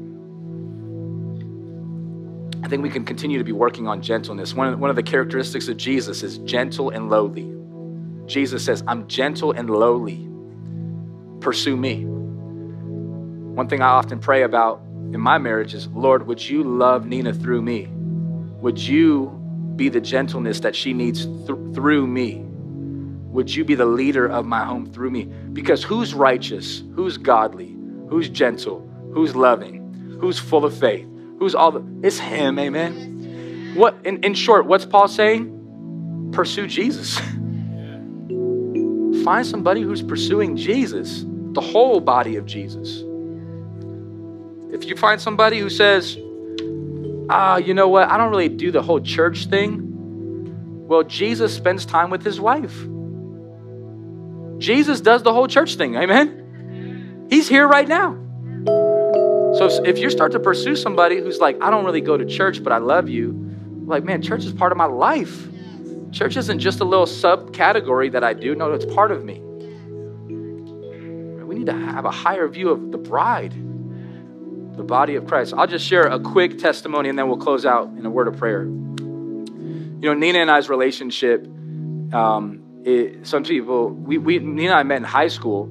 [2.64, 4.54] I think we can continue to be working on gentleness.
[4.54, 7.52] One of, one of the characteristics of Jesus is gentle and lowly.
[8.26, 10.28] Jesus says, I'm gentle and lowly.
[11.40, 12.04] Pursue me.
[12.04, 14.80] One thing I often pray about
[15.12, 17.88] in my marriage is, Lord, would you love Nina through me?
[18.62, 19.28] Would you
[19.76, 22.46] be the gentleness that she needs th- through me?
[23.32, 25.24] Would you be the leader of my home through me?
[25.24, 26.82] Because who's righteous?
[26.94, 27.74] Who's godly?
[28.08, 28.86] Who's gentle?
[29.14, 30.18] Who's loving?
[30.20, 31.08] Who's full of faith?
[31.38, 33.72] Who's all the, it's him, amen.
[33.74, 36.30] What in, in short, what's Paul saying?
[36.32, 37.18] Pursue Jesus.
[39.24, 43.02] Find somebody who's pursuing Jesus, the whole body of Jesus.
[44.72, 46.18] If you find somebody who says,
[47.30, 50.86] ah, you know what, I don't really do the whole church thing.
[50.86, 52.76] Well, Jesus spends time with his wife.
[54.62, 57.26] Jesus does the whole church thing, amen?
[57.28, 58.16] He's here right now.
[59.58, 62.62] So if you start to pursue somebody who's like, I don't really go to church,
[62.62, 63.34] but I love you,
[63.86, 65.48] like, man, church is part of my life.
[66.12, 68.54] Church isn't just a little subcategory that I do.
[68.54, 69.40] No, it's part of me.
[71.44, 73.54] We need to have a higher view of the bride.
[74.76, 75.54] the body of Christ.
[75.56, 78.36] I'll just share a quick testimony and then we'll close out in a word of
[78.36, 78.64] prayer.
[78.64, 81.44] You know, Nina and I's relationship,
[82.12, 85.70] um, it, some people, we, we, Nina and I met in high school,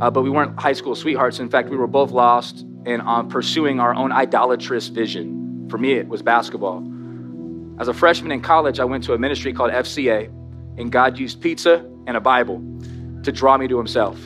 [0.00, 1.40] uh, but we weren't high school sweethearts.
[1.40, 5.66] In fact, we were both lost and on pursuing our own idolatrous vision.
[5.68, 6.86] For me, it was basketball.
[7.78, 10.26] As a freshman in college, I went to a ministry called FCA,
[10.78, 12.62] and God used pizza and a Bible
[13.24, 14.18] to draw me to Himself.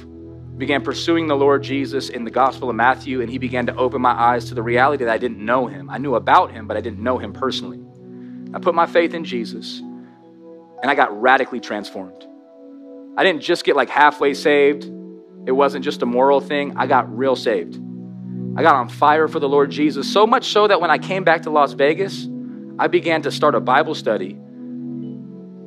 [0.58, 4.02] Began pursuing the Lord Jesus in the Gospel of Matthew, and He began to open
[4.02, 5.88] my eyes to the reality that I didn't know Him.
[5.88, 7.80] I knew about Him, but I didn't know Him personally.
[8.52, 9.80] I put my faith in Jesus,
[10.83, 12.26] and I got radically transformed.
[13.16, 14.85] I didn't just get like halfway saved,
[15.47, 16.74] it wasn't just a moral thing.
[16.76, 17.81] I got real saved.
[18.57, 21.24] I got on fire for the Lord Jesus, so much so that when I came
[21.24, 22.28] back to Las Vegas,
[22.78, 24.39] I began to start a Bible study,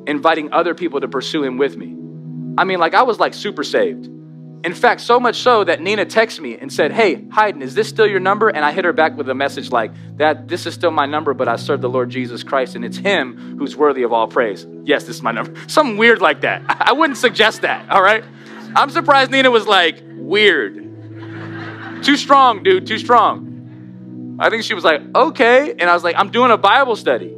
[0.05, 1.95] inviting other people to pursue Him with me.
[2.57, 4.09] I mean, like, I was like super saved.
[4.63, 7.89] In fact, so much so that Nina texted me and said, Hey, Hayden, is this
[7.89, 8.47] still your number?
[8.47, 11.33] And I hit her back with a message like, That this is still my number,
[11.33, 14.65] but I serve the Lord Jesus Christ, and it's Him who's worthy of all praise.
[14.85, 15.53] Yes, this is my number.
[15.67, 16.63] Something weird like that.
[16.69, 18.23] I wouldn't suggest that, all right?
[18.73, 20.75] I'm surprised Nina was like, Weird.
[22.03, 24.37] Too strong, dude, too strong.
[24.39, 25.71] I think she was like, Okay.
[25.71, 27.35] And I was like, I'm doing a Bible study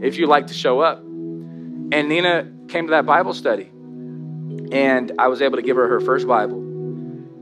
[0.00, 0.98] if you like to show up.
[0.98, 3.70] And Nina came to that Bible study
[4.72, 6.58] and I was able to give her her first Bible.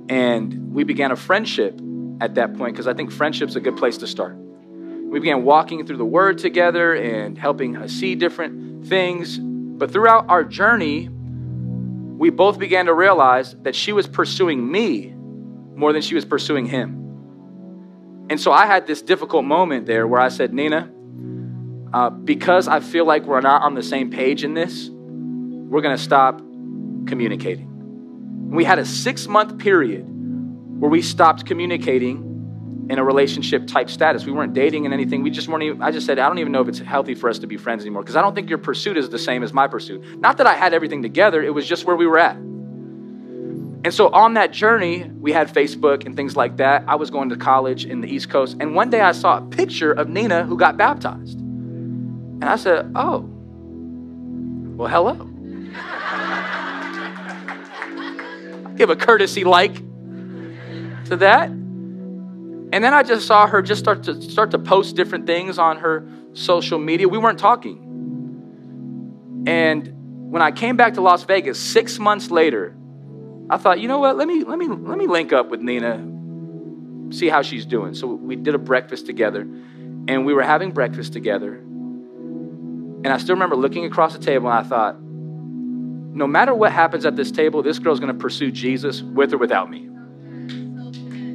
[0.08, 1.80] And we began a friendship
[2.20, 4.36] at that point because I think friendship's a good place to start.
[4.36, 9.38] We began walking through the Word together and helping her see different things.
[9.38, 15.12] But throughout our journey, we both began to realize that she was pursuing me
[15.74, 16.98] more than she was pursuing him.
[18.30, 20.90] And so I had this difficult moment there where I said, Nina,
[21.92, 25.96] uh, because I feel like we're not on the same page in this, we're going
[25.96, 26.40] to stop
[27.06, 27.68] communicating.
[28.50, 30.04] We had a six month period
[30.80, 34.26] where we stopped communicating in a relationship type status.
[34.26, 35.22] We weren't dating and anything.
[35.22, 37.30] We just weren't even, I just said, I don't even know if it's healthy for
[37.30, 39.52] us to be friends anymore because I don't think your pursuit is the same as
[39.52, 40.18] my pursuit.
[40.20, 42.36] Not that I had everything together, it was just where we were at.
[43.84, 46.84] And so on that journey, we had Facebook and things like that.
[46.86, 48.56] I was going to college in the East Coast.
[48.60, 51.38] And one day I saw a picture of Nina who got baptized.
[51.38, 53.28] And I said, Oh,
[54.76, 55.28] well, hello.
[58.76, 59.74] Give a courtesy like
[61.06, 61.48] to that.
[61.48, 65.78] And then I just saw her just start to start to post different things on
[65.78, 67.08] her social media.
[67.08, 67.78] We weren't talking.
[69.46, 69.92] And
[70.30, 72.74] when I came back to Las Vegas 6 months later,
[73.50, 74.16] I thought, "You know what?
[74.16, 76.00] Let me let me let me link up with Nina.
[77.10, 79.46] See how she's doing." So we did a breakfast together,
[80.08, 81.60] and we were having breakfast together.
[83.04, 84.96] And I still remember looking across the table and I thought,
[86.14, 89.70] no matter what happens at this table, this girl's gonna pursue Jesus with or without
[89.70, 89.88] me.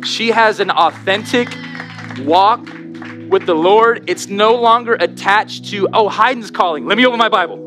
[0.06, 1.50] She has an authentic
[2.20, 2.60] walk
[3.30, 4.10] with the Lord.
[4.10, 6.86] It's no longer attached to, oh, Hayden's calling.
[6.86, 7.58] Let me open my Bible.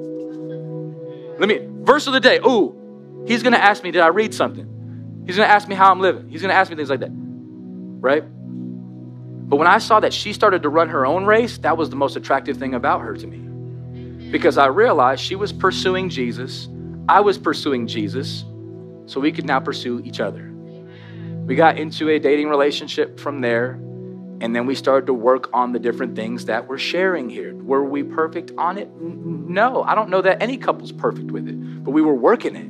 [1.38, 2.38] Let me, verse of the day.
[2.38, 5.24] Ooh, he's gonna ask me, did I read something?
[5.26, 6.28] He's gonna ask me how I'm living.
[6.28, 8.22] He's gonna ask me things like that, right?
[8.22, 11.96] But when I saw that she started to run her own race, that was the
[11.96, 14.30] most attractive thing about her to me.
[14.30, 16.68] Because I realized she was pursuing Jesus
[17.10, 18.44] I was pursuing Jesus,
[19.06, 20.48] so we could now pursue each other.
[21.44, 23.72] We got into a dating relationship from there,
[24.40, 27.52] and then we started to work on the different things that we're sharing here.
[27.52, 28.88] Were we perfect on it?
[29.00, 32.68] No, I don't know that any couple's perfect with it, but we were working it.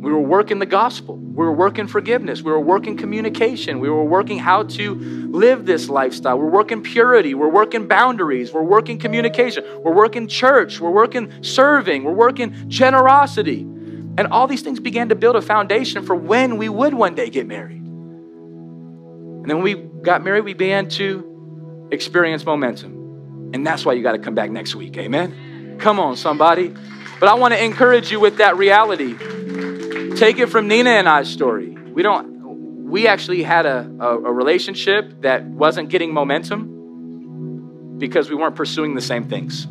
[0.00, 1.16] We were working the gospel.
[1.16, 2.40] We were working forgiveness.
[2.40, 3.80] We were working communication.
[3.80, 6.38] We were working how to live this lifestyle.
[6.38, 7.34] We're working purity.
[7.34, 8.50] We're working boundaries.
[8.50, 9.62] We're working communication.
[9.82, 10.80] We're working church.
[10.80, 12.04] We're working serving.
[12.04, 13.60] We're working generosity.
[13.60, 17.28] And all these things began to build a foundation for when we would one day
[17.28, 17.82] get married.
[17.82, 23.50] And then when we got married, we began to experience momentum.
[23.52, 24.96] And that's why you got to come back next week.
[24.96, 25.76] Amen?
[25.78, 26.74] Come on, somebody.
[27.18, 29.14] But I want to encourage you with that reality
[30.16, 31.70] Take it from Nina and I's story.
[31.70, 38.36] We don't, we actually had a, a, a relationship that wasn't getting momentum because we
[38.36, 39.66] weren't pursuing the same things.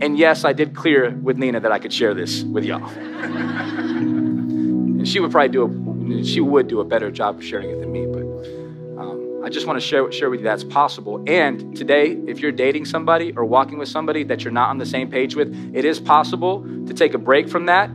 [0.00, 2.88] And yes, I did clear with Nina that I could share this with y'all.
[4.98, 7.80] and she would probably do a, she would do a better job of sharing it
[7.80, 8.22] than me, but
[9.00, 11.22] um, I just want to share, share with you that's possible.
[11.26, 14.86] And today, if you're dating somebody or walking with somebody that you're not on the
[14.86, 17.90] same page with, it is possible to take a break from that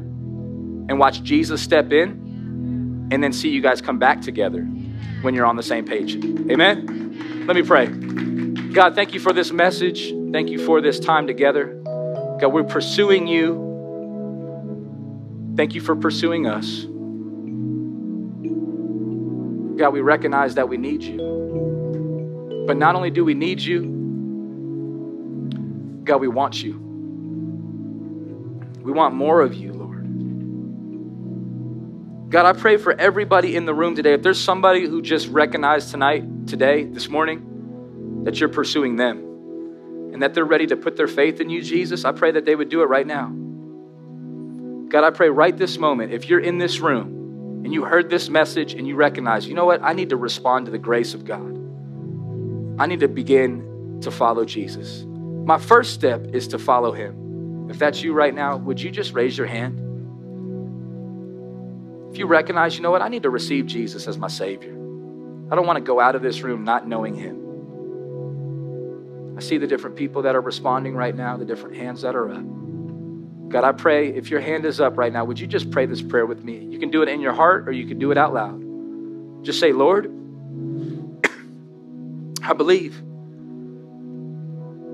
[0.90, 4.64] and watch Jesus step in and then see you guys come back together
[5.22, 6.16] when you're on the same page.
[6.16, 7.46] Amen?
[7.48, 7.88] Let me pray.
[7.88, 10.14] God, thank you for this message.
[10.32, 11.80] Thank you for this time together.
[12.40, 13.72] God, we're pursuing you.
[15.56, 16.86] Thank you for pursuing us.
[19.78, 22.64] God, we recognize that we need you.
[22.66, 23.82] But not only do we need you,
[26.04, 26.74] God, we want you.
[28.82, 29.73] We want more of you.
[32.34, 34.14] God, I pray for everybody in the room today.
[34.14, 39.20] If there's somebody who just recognized tonight, today, this morning, that you're pursuing them
[40.12, 42.56] and that they're ready to put their faith in you, Jesus, I pray that they
[42.56, 43.28] would do it right now.
[44.90, 48.30] God, I pray right this moment, if you're in this room and you heard this
[48.30, 51.26] message and you recognize, you know what, I need to respond to the grace of
[51.26, 51.54] God.
[52.82, 55.06] I need to begin to follow Jesus.
[55.06, 57.70] My first step is to follow him.
[57.70, 59.83] If that's you right now, would you just raise your hand?
[62.14, 64.72] If you recognize, you know what, I need to receive Jesus as my Savior.
[64.72, 67.40] I don't want to go out of this room not knowing him.
[69.36, 72.30] I see the different people that are responding right now, the different hands that are
[72.30, 72.44] up.
[73.50, 76.04] God, I pray if your hand is up right now, would you just pray this
[76.04, 76.60] prayer with me?
[76.60, 79.44] You can do it in your heart or you can do it out loud.
[79.44, 80.06] Just say, Lord,
[82.44, 83.02] I believe.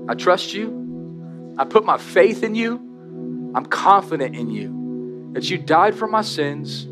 [0.08, 1.54] I trust you.
[1.58, 3.52] I put my faith in you.
[3.54, 6.86] I'm confident in you that you died for my sins,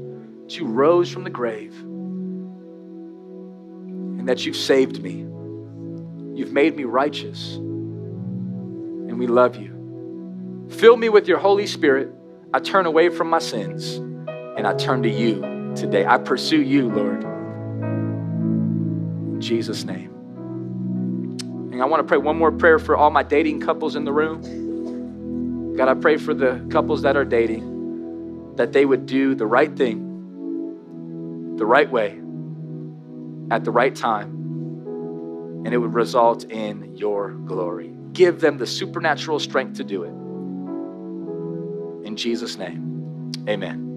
[0.49, 1.78] that you rose from the grave,
[4.18, 5.26] and that you've saved me.
[6.38, 10.66] You've made me righteous, and we love you.
[10.70, 12.14] Fill me with your Holy Spirit.
[12.55, 16.07] I turn away from my sins, and I turn to you today.
[16.07, 17.24] I pursue you, Lord.
[19.34, 20.14] In Jesus' name.
[21.72, 24.14] And I want to pray one more prayer for all my dating couples in the
[24.14, 25.76] room.
[25.76, 29.76] God, I pray for the couples that are dating that they would do the right
[29.76, 30.07] thing,
[31.59, 32.18] the right way,
[33.50, 34.30] at the right time,
[35.64, 37.92] and it would result in your glory.
[38.12, 40.14] Give them the supernatural strength to do it.
[42.06, 43.84] In Jesus' name, amen.